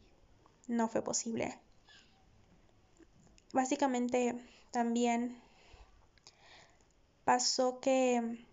No 0.68 0.88
fue 0.88 1.02
posible. 1.02 1.58
básicamente 3.52 4.36
también 4.70 5.36
pasó 7.24 7.80
que 7.80 8.46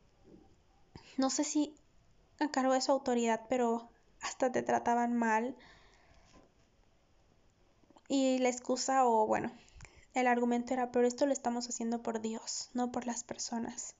no 1.17 1.29
sé 1.29 1.43
si 1.43 1.75
a 2.39 2.49
cargo 2.49 2.73
de 2.73 2.81
su 2.81 2.91
autoridad, 2.91 3.45
pero 3.49 3.89
hasta 4.21 4.51
te 4.51 4.63
trataban 4.63 5.15
mal. 5.15 5.55
Y 8.07 8.37
la 8.39 8.49
excusa 8.49 9.05
o 9.05 9.27
bueno, 9.27 9.51
el 10.13 10.27
argumento 10.27 10.73
era, 10.73 10.91
pero 10.91 11.07
esto 11.07 11.25
lo 11.25 11.33
estamos 11.33 11.67
haciendo 11.67 12.01
por 12.01 12.21
Dios, 12.21 12.69
no 12.73 12.91
por 12.91 13.05
las 13.05 13.23
personas. 13.23 13.95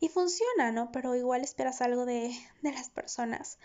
Y 0.00 0.08
funciona, 0.08 0.72
¿no? 0.72 0.92
Pero 0.92 1.14
igual 1.14 1.42
esperas 1.42 1.80
algo 1.80 2.04
de, 2.04 2.36
de 2.62 2.72
las 2.72 2.90
personas. 2.90 3.58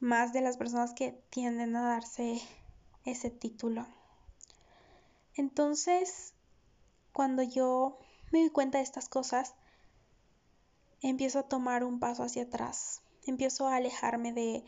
Más 0.00 0.32
de 0.32 0.40
las 0.40 0.56
personas 0.56 0.94
que 0.94 1.12
tienden 1.30 1.76
a 1.76 1.88
darse 1.88 2.40
ese 3.04 3.30
título. 3.30 3.86
Entonces, 5.34 6.34
cuando 7.12 7.42
yo 7.42 7.98
me 8.30 8.40
doy 8.40 8.50
cuenta 8.50 8.78
de 8.78 8.84
estas 8.84 9.08
cosas, 9.08 9.54
empiezo 11.02 11.40
a 11.40 11.48
tomar 11.48 11.84
un 11.84 11.98
paso 11.98 12.22
hacia 12.22 12.44
atrás, 12.44 13.02
empiezo 13.26 13.66
a 13.66 13.76
alejarme 13.76 14.32
de, 14.32 14.64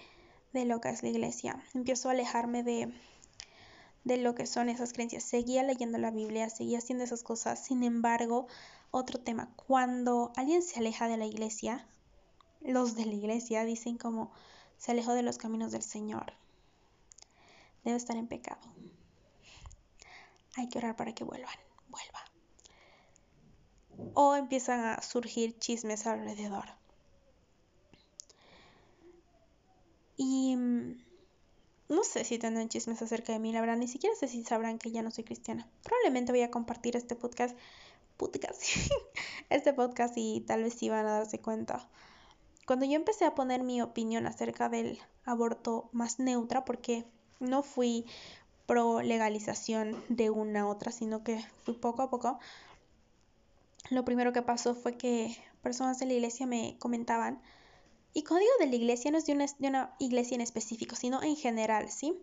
de 0.52 0.64
lo 0.64 0.80
que 0.80 0.90
es 0.90 1.02
la 1.02 1.08
iglesia, 1.08 1.62
empiezo 1.74 2.08
a 2.08 2.12
alejarme 2.12 2.62
de, 2.62 2.92
de 4.04 4.16
lo 4.18 4.34
que 4.34 4.46
son 4.46 4.68
esas 4.68 4.92
creencias. 4.92 5.22
Seguía 5.22 5.62
leyendo 5.62 5.98
la 5.98 6.10
Biblia, 6.10 6.50
seguía 6.50 6.78
haciendo 6.78 7.04
esas 7.04 7.22
cosas, 7.22 7.64
sin 7.64 7.84
embargo, 7.84 8.48
otro 8.90 9.20
tema, 9.20 9.52
cuando 9.56 10.32
alguien 10.36 10.62
se 10.62 10.80
aleja 10.80 11.08
de 11.08 11.16
la 11.16 11.26
iglesia, 11.26 11.88
los 12.60 12.94
de 12.96 13.06
la 13.06 13.14
iglesia 13.14 13.64
dicen 13.64 13.96
como 13.96 14.32
se 14.76 14.92
alejó 14.92 15.12
de 15.12 15.22
los 15.22 15.38
caminos 15.38 15.72
del 15.72 15.82
Señor, 15.82 16.34
debe 17.84 17.96
estar 17.96 18.16
en 18.16 18.26
pecado. 18.26 18.60
Hay 20.56 20.68
que 20.68 20.78
orar 20.78 20.96
para 20.96 21.14
que 21.14 21.24
vuelvan, 21.24 21.56
vuelva 21.88 22.33
o 24.14 24.34
empiezan 24.34 24.80
a 24.80 25.02
surgir 25.02 25.58
chismes 25.58 26.06
alrededor. 26.06 26.64
Y 30.16 30.56
mm, 30.56 31.04
no 31.88 32.04
sé 32.04 32.24
si 32.24 32.38
tendrán 32.38 32.68
chismes 32.68 33.02
acerca 33.02 33.32
de 33.32 33.38
mí, 33.38 33.52
la 33.52 33.60
verdad, 33.60 33.76
ni 33.76 33.88
siquiera 33.88 34.14
sé 34.16 34.28
si 34.28 34.44
sabrán 34.44 34.78
que 34.78 34.90
ya 34.90 35.02
no 35.02 35.10
soy 35.10 35.24
cristiana. 35.24 35.68
Probablemente 35.82 36.32
voy 36.32 36.42
a 36.42 36.50
compartir 36.50 36.96
este 36.96 37.16
podcast, 37.16 37.56
podcast 38.16 38.62
este 39.50 39.72
podcast 39.72 40.14
y 40.16 40.40
tal 40.42 40.62
vez 40.62 40.74
sí 40.74 40.88
van 40.88 41.06
a 41.06 41.18
darse 41.18 41.40
cuenta. 41.40 41.88
Cuando 42.66 42.86
yo 42.86 42.94
empecé 42.94 43.26
a 43.26 43.34
poner 43.34 43.62
mi 43.62 43.82
opinión 43.82 44.26
acerca 44.26 44.68
del 44.68 44.98
aborto 45.24 45.90
más 45.92 46.18
neutra, 46.18 46.64
porque 46.64 47.04
no 47.38 47.62
fui 47.62 48.06
pro 48.66 49.02
legalización 49.02 50.02
de 50.08 50.30
una 50.30 50.62
a 50.62 50.66
otra, 50.66 50.90
sino 50.90 51.22
que 51.22 51.44
fui 51.64 51.74
poco 51.74 52.02
a 52.02 52.08
poco, 52.08 52.38
lo 53.90 54.04
primero 54.04 54.32
que 54.32 54.42
pasó 54.42 54.74
fue 54.74 54.96
que 54.96 55.36
personas 55.62 55.98
de 55.98 56.06
la 56.06 56.14
iglesia 56.14 56.46
me 56.46 56.76
comentaban, 56.78 57.40
y 58.14 58.22
cuando 58.22 58.40
digo 58.40 58.52
de 58.60 58.66
la 58.68 58.76
iglesia 58.76 59.10
no 59.10 59.18
es 59.18 59.26
de 59.26 59.32
una, 59.32 59.46
de 59.58 59.68
una 59.68 59.94
iglesia 59.98 60.36
en 60.36 60.40
específico, 60.40 60.94
sino 60.94 61.22
en 61.22 61.36
general, 61.36 61.90
¿sí? 61.90 62.16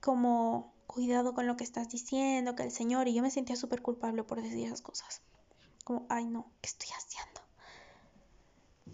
Como 0.00 0.74
cuidado 0.86 1.34
con 1.34 1.46
lo 1.46 1.56
que 1.56 1.64
estás 1.64 1.88
diciendo, 1.88 2.54
que 2.54 2.62
el 2.62 2.70
Señor, 2.70 3.08
y 3.08 3.14
yo 3.14 3.22
me 3.22 3.30
sentía 3.30 3.56
súper 3.56 3.80
culpable 3.80 4.22
por 4.22 4.42
decir 4.42 4.66
esas 4.66 4.82
cosas. 4.82 5.22
Como, 5.84 6.06
ay 6.10 6.26
no, 6.26 6.50
¿qué 6.60 6.68
estoy 6.68 6.88
haciendo? 6.96 7.40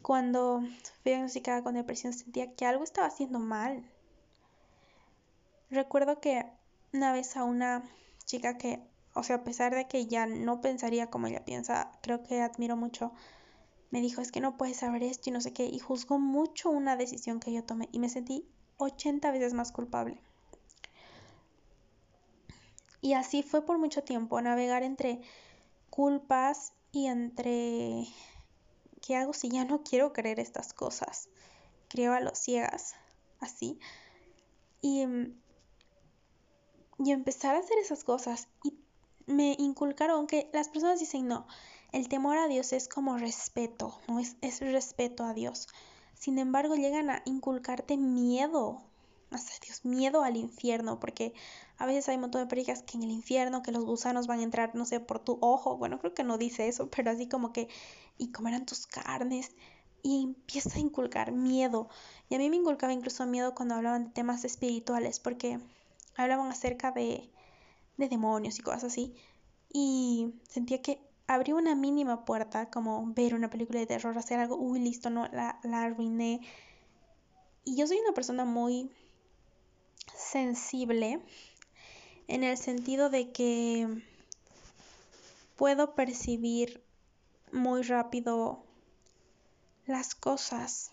Cuando 0.03 0.61
fui 1.03 1.13
diagnosticada 1.13 1.65
con 1.65 1.75
depresión 1.75 2.13
sentía 2.13 2.55
que 2.55 2.65
algo 2.65 2.85
estaba 2.85 3.09
haciendo 3.09 3.41
mal. 3.41 3.85
Recuerdo 5.71 6.21
que 6.21 6.45
una 6.93 7.13
vez 7.13 7.37
a 7.37 7.45
una 7.45 7.83
chica 8.25 8.57
que 8.57 8.81
o 9.15 9.23
sea, 9.23 9.37
a 9.37 9.45
pesar 9.45 9.75
de 9.75 9.87
que 9.87 10.07
ya 10.07 10.27
no 10.27 10.61
pensaría 10.61 11.11
como 11.11 11.27
ella 11.27 11.45
piensa, 11.45 11.93
creo 12.03 12.23
que 12.23 12.41
admiro 12.41 12.77
mucho, 12.77 13.13
me 13.91 14.01
dijo, 14.01 14.21
es 14.23 14.33
que 14.33 14.41
no 14.41 14.57
puedes 14.57 14.79
saber 14.79 15.03
esto 15.03 15.29
y 15.29 15.33
no 15.33 15.41
sé 15.41 15.53
qué, 15.53 15.67
y 15.67 15.79
juzgó 15.79 16.19
mucho 16.19 16.71
una 16.71 16.97
decisión 16.97 17.41
que 17.41 17.53
yo 17.53 17.63
tomé 17.63 17.89
y 17.93 17.99
me 17.99 18.09
sentí 18.09 18.47
80 18.79 19.31
veces 19.31 19.53
más 19.53 19.71
culpable. 19.71 20.21
Y 23.03 23.15
así 23.15 23.43
fue 23.43 23.67
por 23.67 23.79
mucho 23.79 24.03
tiempo, 24.03 24.41
navegar 24.41 24.83
entre 24.83 25.21
culpas 25.91 26.73
y 26.93 27.07
entre 27.09 28.07
¿qué 29.03 29.17
hago 29.17 29.33
si 29.33 29.51
ya 29.51 29.65
no 29.65 29.83
quiero 29.83 30.13
creer 30.13 30.41
estas 30.41 30.73
cosas? 30.73 31.29
Creo 31.89 32.15
a 32.15 32.21
los 32.21 32.39
ciegas, 32.39 32.95
así. 33.41 33.79
Y, 34.81 35.05
y 36.99 37.11
empezar 37.11 37.57
a 37.57 37.59
hacer 37.59 37.77
esas 37.79 38.05
cosas 38.05 38.49
y 38.65 38.79
me 39.27 39.57
inculcaron 39.59 40.27
que 40.27 40.49
las 40.53 40.69
personas 40.69 41.01
dicen 41.01 41.29
no, 41.29 41.47
el 41.93 42.09
temor 42.09 42.37
a 42.39 42.49
Dios 42.49 42.73
es 42.73 42.89
como 42.89 43.19
respeto, 43.19 43.99
no 44.09 44.19
es, 44.19 44.37
es 44.41 44.61
respeto 44.61 45.25
a 45.25 45.35
Dios. 45.35 45.69
Sin 46.15 46.39
embargo, 46.39 46.77
llegan 46.77 47.11
a 47.11 47.23
inculcarte 47.25 47.97
miedo 47.97 48.83
hacia 49.31 49.59
Dios, 49.65 49.85
miedo 49.85 50.23
al 50.23 50.37
infierno, 50.37 51.01
porque 51.01 51.35
a 51.79 51.87
veces 51.87 52.09
hay 52.09 52.17
un 52.17 52.23
montón 52.23 52.43
de 52.43 52.47
películas 52.47 52.83
que 52.83 52.97
en 52.97 53.03
el 53.03 53.11
infierno, 53.11 53.63
que 53.63 53.73
los 53.73 53.85
gusanos 53.85 54.27
van 54.27 54.41
a 54.41 54.45
entrar, 54.45 54.75
no 54.75 54.85
sé, 54.85 55.01
por 55.01 55.19
tu 55.19 55.39
ojo, 55.41 55.77
bueno, 55.77 55.99
creo 55.99 56.15
que 56.15 56.25
no 56.25 56.39
dice 56.39 56.69
eso, 56.69 56.89
pero 56.91 57.11
así 57.11 57.29
como 57.29 57.53
que, 57.53 57.69
y 58.19 58.31
comerán 58.31 58.67
tus 58.67 58.87
carnes, 58.87 59.53
y 60.03 60.23
empieza 60.23 60.77
a 60.77 60.81
inculcar 60.81 61.33
miedo. 61.33 61.89
Y 62.29 62.35
a 62.35 62.39
mí 62.39 62.51
me 62.51 62.57
inculcaba 62.57 62.93
incluso 62.93 63.27
miedo 63.27 63.55
cuando 63.55 63.75
hablaban 63.75 64.05
de 64.05 64.11
temas 64.11 64.45
espirituales, 64.45 65.21
porque 65.21 65.61
hablaban 66.17 66.49
acerca 66.51 66.91
de, 66.93 67.31
de 67.97 68.09
demonios 68.09 68.59
y 68.59 68.63
cosas 68.63 68.85
así. 68.85 69.15
Y 69.73 70.35
sentía 70.49 70.83
que 70.83 71.01
abrió 71.27 71.57
una 71.57 71.75
mínima 71.75 72.25
puerta, 72.25 72.71
como 72.71 73.05
ver 73.15 73.35
una 73.35 73.51
película 73.51 73.81
de 73.81 73.87
terror, 73.87 74.17
hacer 74.19 74.39
algo, 74.39 74.57
uy, 74.57 74.81
listo, 74.81 75.11
no, 75.11 75.29
la, 75.29 75.59
la 75.63 75.83
arruiné. 75.83 76.41
Y 77.65 77.77
yo 77.77 77.87
soy 77.87 77.99
una 77.99 78.13
persona 78.13 78.45
muy 78.45 78.91
sensible 80.17 81.21
en 82.29 82.45
el 82.45 82.57
sentido 82.57 83.11
de 83.11 83.31
que 83.31 83.89
puedo 85.57 85.95
percibir 85.95 86.83
muy 87.53 87.83
rápido 87.83 88.65
las 89.87 90.15
cosas. 90.15 90.91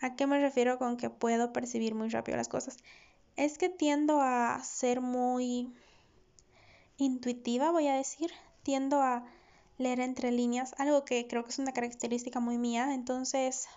¿A 0.00 0.14
qué 0.14 0.26
me 0.26 0.38
refiero 0.38 0.78
con 0.78 0.96
que 0.96 1.10
puedo 1.10 1.52
percibir 1.52 1.94
muy 1.94 2.08
rápido 2.10 2.36
las 2.36 2.48
cosas? 2.48 2.76
Es 3.36 3.58
que 3.58 3.68
tiendo 3.68 4.20
a 4.20 4.62
ser 4.64 5.00
muy 5.00 5.72
intuitiva, 6.96 7.70
voy 7.70 7.88
a 7.88 7.94
decir. 7.94 8.30
Tiendo 8.62 9.00
a 9.00 9.24
leer 9.78 10.00
entre 10.00 10.32
líneas, 10.32 10.74
algo 10.78 11.04
que 11.04 11.26
creo 11.28 11.44
que 11.44 11.50
es 11.50 11.58
una 11.58 11.72
característica 11.72 12.40
muy 12.40 12.58
mía. 12.58 12.94
Entonces, 12.94 13.68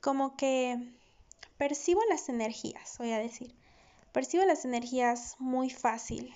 como 0.00 0.36
que 0.36 0.92
percibo 1.56 2.00
las 2.10 2.28
energías, 2.28 2.96
voy 2.98 3.12
a 3.12 3.18
decir. 3.18 3.54
Percibo 4.12 4.44
las 4.44 4.64
energías 4.64 5.36
muy 5.38 5.70
fácil. 5.70 6.34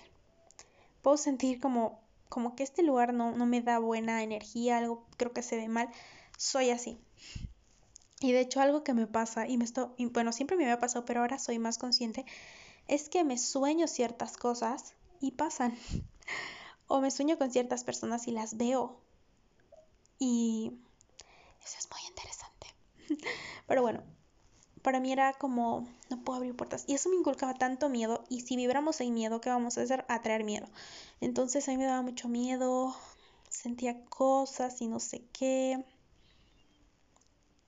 Puedo 1.03 1.17
sentir 1.17 1.61
como, 1.61 2.01
como 2.29 2.57
que 2.57 2.63
este 2.63 2.83
lugar 2.83 3.13
no, 3.13 3.33
no 3.33 3.47
me 3.47 3.61
da 3.61 3.79
buena 3.79 4.23
energía, 4.23 4.79
algo 4.79 5.07
creo 5.17 5.33
que 5.33 5.43
se 5.43 5.57
ve 5.57 5.69
mal. 5.69 5.91
Soy 6.37 6.71
así. 6.71 6.99
Y 8.21 8.33
de 8.33 8.41
hecho 8.41 8.61
algo 8.61 8.83
que 8.83 8.95
me 8.95 9.07
pasa, 9.07 9.47
y 9.47 9.59
me 9.59 9.65
estoy, 9.65 9.89
bueno, 10.07 10.33
siempre 10.33 10.57
me 10.57 10.65
había 10.65 10.79
pasado, 10.79 11.05
pero 11.05 11.21
ahora 11.21 11.39
soy 11.39 11.59
más 11.59 11.79
consciente, 11.79 12.25
es 12.89 13.09
que 13.09 13.23
me 13.23 13.39
sueño 13.39 13.87
ciertas 13.87 14.37
cosas 14.37 14.95
y 15.21 15.33
pasan. 15.33 15.77
o 16.89 17.01
me 17.01 17.11
sueño 17.11 17.39
con 17.39 17.53
ciertas 17.53 17.85
personas 17.85 18.27
y 18.27 18.33
las 18.33 18.57
veo. 18.57 19.01
Y 20.19 20.73
eso 21.65 21.77
es 21.79 21.89
muy 21.91 22.01
interesante. 22.09 22.75
pero 23.67 23.83
bueno, 23.83 24.03
para 24.83 25.01
mí 25.01 25.13
era 25.13 25.35
como, 25.35 25.87
no 26.11 26.25
puedo 26.25 26.39
abrir 26.39 26.57
puertas. 26.57 26.85
Y 26.87 26.95
eso 26.95 27.09
me 27.11 27.17
inculcaba 27.17 27.55
tanto 27.55 27.89
miedo. 27.89 28.25
Y 28.29 28.41
si 28.41 28.57
vibramos 28.57 29.01
en 29.01 29.15
miedo, 29.15 29.41
¿qué 29.41 29.51
vamos 29.51 29.79
a 29.79 29.83
hacer? 29.83 30.05
Atraer 30.09 30.45
miedo. 30.45 30.67
Entonces 31.21 31.69
a 31.69 31.73
mí 31.73 31.77
me 31.77 31.85
daba 31.85 32.03
mucho 32.03 32.29
miedo, 32.29 32.97
sentía 33.49 34.05
cosas 34.07 34.81
y 34.81 34.89
no 34.89 34.99
sé 34.99 35.23
qué. 35.33 35.85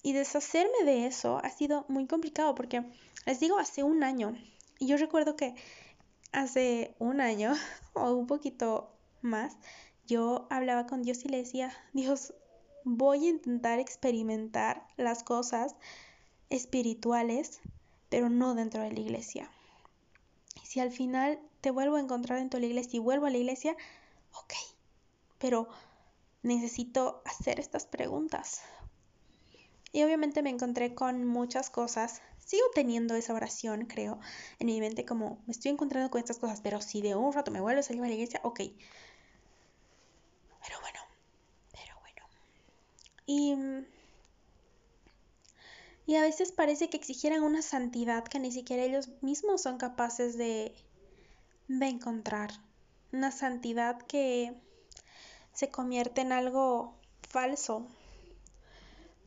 Y 0.02 0.12
deshacerme 0.12 0.84
de 0.84 1.06
eso 1.06 1.38
ha 1.42 1.50
sido 1.50 1.84
muy 1.88 2.06
complicado 2.06 2.54
porque, 2.54 2.84
les 3.26 3.40
digo, 3.40 3.58
hace 3.58 3.82
un 3.82 4.02
año. 4.02 4.36
Y 4.78 4.86
yo 4.86 4.96
recuerdo 4.96 5.36
que 5.36 5.54
hace 6.32 6.94
un 6.98 7.20
año 7.20 7.52
o 7.92 8.12
un 8.12 8.26
poquito 8.26 8.90
más, 9.20 9.56
yo 10.06 10.46
hablaba 10.50 10.86
con 10.86 11.02
Dios 11.02 11.24
y 11.24 11.28
le 11.28 11.38
decía, 11.38 11.72
Dios, 11.92 12.34
voy 12.84 13.26
a 13.26 13.30
intentar 13.30 13.78
experimentar 13.78 14.86
las 14.96 15.22
cosas 15.22 15.76
espirituales, 16.48 17.60
pero 18.08 18.30
no 18.30 18.54
dentro 18.54 18.82
de 18.82 18.92
la 18.92 19.00
iglesia. 19.00 19.50
Y 20.62 20.66
si 20.66 20.80
al 20.80 20.90
final 20.90 21.38
te 21.60 21.70
vuelvo 21.70 21.96
a 21.96 22.00
encontrar 22.00 22.38
dentro 22.38 22.58
de 22.58 22.66
la 22.66 22.70
iglesia 22.70 22.96
y 22.96 23.00
vuelvo 23.00 23.26
a 23.26 23.30
la 23.30 23.36
iglesia, 23.36 23.76
ok, 24.32 24.54
pero 25.38 25.68
necesito 26.42 27.22
hacer 27.26 27.60
estas 27.60 27.86
preguntas 27.86 28.62
y 29.92 30.02
obviamente 30.02 30.42
me 30.42 30.50
encontré 30.50 30.94
con 30.94 31.24
muchas 31.24 31.70
cosas 31.70 32.22
sigo 32.50 32.66
teniendo 32.74 33.14
esa 33.14 33.32
oración, 33.32 33.86
creo, 33.86 34.18
en 34.58 34.66
mi 34.66 34.80
mente 34.80 35.04
como 35.04 35.40
me 35.46 35.52
estoy 35.52 35.70
encontrando 35.70 36.10
con 36.10 36.18
estas 36.18 36.38
cosas, 36.38 36.60
pero 36.60 36.80
si 36.80 37.00
de 37.00 37.14
un 37.14 37.32
rato 37.32 37.52
me 37.52 37.60
vuelvo 37.60 37.78
a 37.78 37.82
salir 37.84 38.02
a 38.02 38.08
la 38.08 38.12
iglesia, 38.12 38.40
ok. 38.42 38.58
Pero 40.62 40.80
bueno, 40.80 40.98
pero 41.72 41.94
bueno. 42.00 42.26
Y, 43.26 43.54
y 46.06 46.16
a 46.16 46.22
veces 46.22 46.50
parece 46.50 46.90
que 46.90 46.96
exigieran 46.96 47.44
una 47.44 47.62
santidad 47.62 48.24
que 48.24 48.40
ni 48.40 48.50
siquiera 48.50 48.82
ellos 48.82 49.10
mismos 49.20 49.62
son 49.62 49.78
capaces 49.78 50.36
de, 50.36 50.74
de 51.68 51.86
encontrar. 51.86 52.50
Una 53.12 53.30
santidad 53.30 54.02
que 54.02 54.54
se 55.52 55.70
convierte 55.70 56.20
en 56.22 56.32
algo 56.32 56.96
falso, 57.28 57.86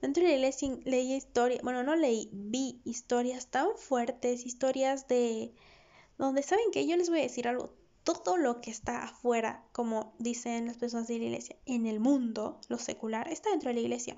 Dentro 0.03 0.21
de 0.21 0.31
la 0.31 0.35
iglesia 0.35 0.69
leí 0.83 1.13
historias, 1.13 1.61
bueno, 1.63 1.81
no 1.81 1.95
leí, 1.95 2.27
vi 2.33 2.81
historias 2.83 3.47
tan 3.47 3.69
fuertes, 3.77 4.45
historias 4.45 5.07
de 5.07 5.53
donde 6.17 6.43
saben 6.43 6.71
que 6.73 6.85
yo 6.85 6.97
les 6.97 7.09
voy 7.09 7.19
a 7.19 7.23
decir 7.23 7.47
algo, 7.47 7.73
todo 8.03 8.35
lo 8.35 8.59
que 8.59 8.69
está 8.69 9.03
afuera, 9.03 9.63
como 9.71 10.13
dicen 10.19 10.65
las 10.65 10.75
personas 10.75 11.07
de 11.07 11.19
la 11.19 11.23
iglesia, 11.23 11.55
en 11.65 11.85
el 11.85 12.01
mundo, 12.01 12.59
lo 12.67 12.79
secular, 12.79 13.29
está 13.29 13.51
dentro 13.51 13.69
de 13.69 13.75
la 13.75 13.79
iglesia. 13.79 14.17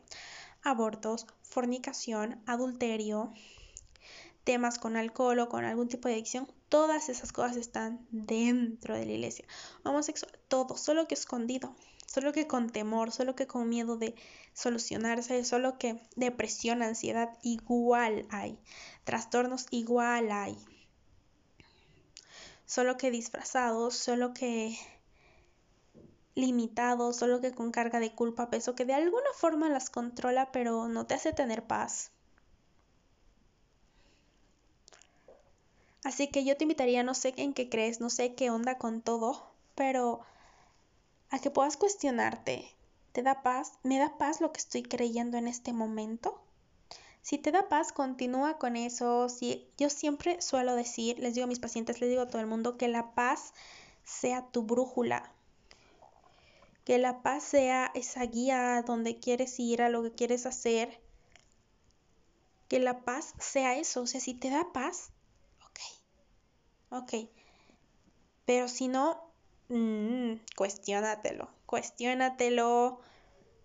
Abortos, 0.64 1.28
fornicación, 1.44 2.42
adulterio, 2.48 3.32
temas 4.44 4.80
con 4.80 4.98
alcohol 4.98 5.38
o 5.38 5.50
con 5.50 5.66
algún 5.66 5.88
tipo 5.88 6.08
de 6.08 6.16
adicción, 6.16 6.52
todas 6.68 7.10
esas 7.10 7.32
cosas 7.32 7.58
están 7.58 8.08
dentro 8.10 8.96
de 8.96 9.06
la 9.06 9.12
iglesia. 9.12 9.46
Homosexual, 9.84 10.32
todo, 10.48 10.78
solo 10.78 11.08
que 11.08 11.14
escondido 11.14 11.76
solo 12.06 12.32
que 12.34 12.48
con 12.48 12.70
temor, 12.70 13.12
solo 13.12 13.36
que 13.36 13.48
con 13.48 13.70
miedo 13.70 13.98
de 13.98 14.16
solucionarse, 14.54 15.44
solo 15.44 15.78
que 15.78 16.02
depresión, 16.16 16.82
ansiedad 16.82 17.38
igual 17.42 18.26
hay, 18.30 18.58
trastornos 19.04 19.68
igual 19.72 20.32
hay, 20.32 20.58
solo 22.66 22.98
que 22.98 23.12
disfrazados, 23.12 23.96
solo 23.96 24.34
que 24.34 24.78
limitados, 26.36 27.16
solo 27.16 27.40
que 27.42 27.54
con 27.54 27.72
carga 27.72 28.00
de 28.00 28.14
culpa, 28.14 28.50
peso, 28.50 28.76
que 28.76 28.86
de 28.86 28.94
alguna 28.94 29.30
forma 29.36 29.70
las 29.70 29.90
controla, 29.90 30.52
pero 30.52 30.88
no 30.88 31.06
te 31.06 31.16
hace 31.16 31.32
tener 31.34 31.64
paz. 31.64 32.12
Así 36.04 36.28
que 36.28 36.44
yo 36.46 36.56
te 36.56 36.66
invitaría, 36.66 37.02
no 37.04 37.16
sé 37.16 37.34
en 37.38 37.54
qué 37.54 37.68
crees, 37.70 38.00
no 38.00 38.10
sé 38.10 38.36
qué 38.36 38.52
onda 38.52 38.78
con 38.78 39.02
todo, 39.02 39.52
pero 39.74 40.22
a 41.36 41.40
que 41.40 41.52
puedas 41.52 41.76
cuestionarte, 41.76 42.74
¿te 43.12 43.22
da 43.22 43.44
paz? 43.44 43.74
¿Me 43.84 44.00
da 44.00 44.18
paz 44.18 44.40
lo 44.40 44.54
que 44.54 44.60
estoy 44.60 44.84
creyendo 44.84 45.38
en 45.38 45.48
este 45.48 45.74
momento? 45.74 46.42
Si 47.22 47.38
te 47.38 47.52
da 47.52 47.68
paz, 47.68 47.92
continúa 47.92 48.58
con 48.58 48.78
eso. 48.78 49.28
Si, 49.30 49.68
yo 49.78 49.90
siempre 49.90 50.42
suelo 50.42 50.76
decir, 50.76 51.20
les 51.20 51.34
digo 51.34 51.46
a 51.46 51.48
mis 51.48 51.60
pacientes, 51.60 52.00
les 52.00 52.10
digo 52.10 52.22
a 52.22 52.28
todo 52.28 52.40
el 52.40 52.48
mundo, 52.48 52.78
que 52.78 52.88
la 52.88 53.16
paz 53.16 53.54
sea 54.04 54.46
tu 54.52 54.64
brújula. 54.64 55.32
Que 56.86 57.00
la 57.00 57.22
paz 57.24 57.44
sea 57.44 57.92
esa 57.96 58.24
guía 58.26 58.82
donde 58.84 59.20
quieres 59.20 59.60
ir, 59.60 59.82
a 59.82 59.90
lo 59.90 60.04
que 60.04 60.12
quieres 60.12 60.46
hacer. 60.46 61.02
Que 62.70 62.80
la 62.80 63.04
paz 63.04 63.34
sea 63.40 63.76
eso. 63.76 64.04
O 64.04 64.08
sea, 64.08 64.22
si 64.22 64.36
te 64.36 64.52
da 64.52 64.72
paz, 64.72 65.10
ok. 65.66 67.02
Ok. 67.02 67.30
Pero 68.46 68.68
si 68.68 68.88
no, 68.88 69.25
Mm, 69.70 70.36
cuestiónatelo, 70.56 71.50
cuestiónatelo, 71.66 73.00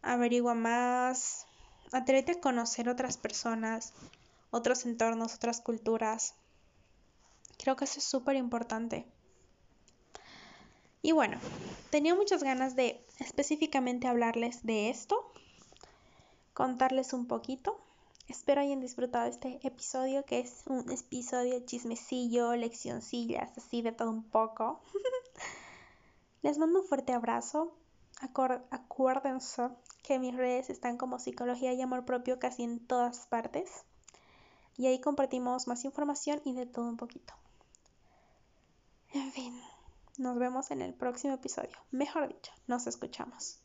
averigua 0.00 0.54
más, 0.54 1.46
atrévete 1.92 2.32
a 2.32 2.40
conocer 2.40 2.88
otras 2.88 3.18
personas, 3.18 3.92
otros 4.50 4.86
entornos, 4.86 5.34
otras 5.34 5.60
culturas. 5.60 6.34
Creo 7.58 7.76
que 7.76 7.84
eso 7.84 7.98
es 7.98 8.04
súper 8.04 8.36
importante. 8.36 9.06
Y 11.02 11.12
bueno, 11.12 11.38
tenía 11.90 12.14
muchas 12.14 12.42
ganas 12.42 12.76
de 12.76 13.04
específicamente 13.18 14.06
hablarles 14.06 14.64
de 14.64 14.88
esto, 14.88 15.30
contarles 16.54 17.12
un 17.12 17.26
poquito. 17.26 17.78
Espero 18.26 18.62
hayan 18.62 18.80
disfrutado 18.80 19.28
este 19.28 19.58
episodio, 19.66 20.24
que 20.24 20.40
es 20.40 20.62
un 20.66 20.90
episodio 20.90 21.60
chismecillo, 21.66 22.54
leccioncillas, 22.56 23.50
así 23.58 23.82
de 23.82 23.92
todo 23.92 24.08
un 24.08 24.24
poco. 24.24 24.80
Les 26.42 26.58
mando 26.58 26.80
un 26.80 26.86
fuerte 26.86 27.12
abrazo. 27.12 27.76
acuérdense 28.70 29.68
que 30.02 30.18
mis 30.18 30.34
redes 30.34 30.70
están 30.70 30.96
como 30.96 31.18
psicología 31.18 31.72
y 31.72 31.80
amor 31.82 32.04
propio 32.04 32.38
casi 32.38 32.62
en 32.62 32.86
todas 32.86 33.26
partes. 33.26 33.84
Y 34.76 34.86
ahí 34.86 35.00
compartimos 35.00 35.66
más 35.68 35.84
información 35.84 36.40
y 36.44 36.54
de 36.54 36.66
todo 36.66 36.88
un 36.88 36.96
poquito. 36.96 37.34
En 39.12 39.32
fin, 39.32 39.60
nos 40.18 40.38
vemos 40.38 40.70
en 40.70 40.82
el 40.82 40.94
próximo 40.94 41.34
episodio. 41.34 41.76
Mejor 41.90 42.28
dicho, 42.28 42.52
nos 42.66 42.86
escuchamos. 42.86 43.59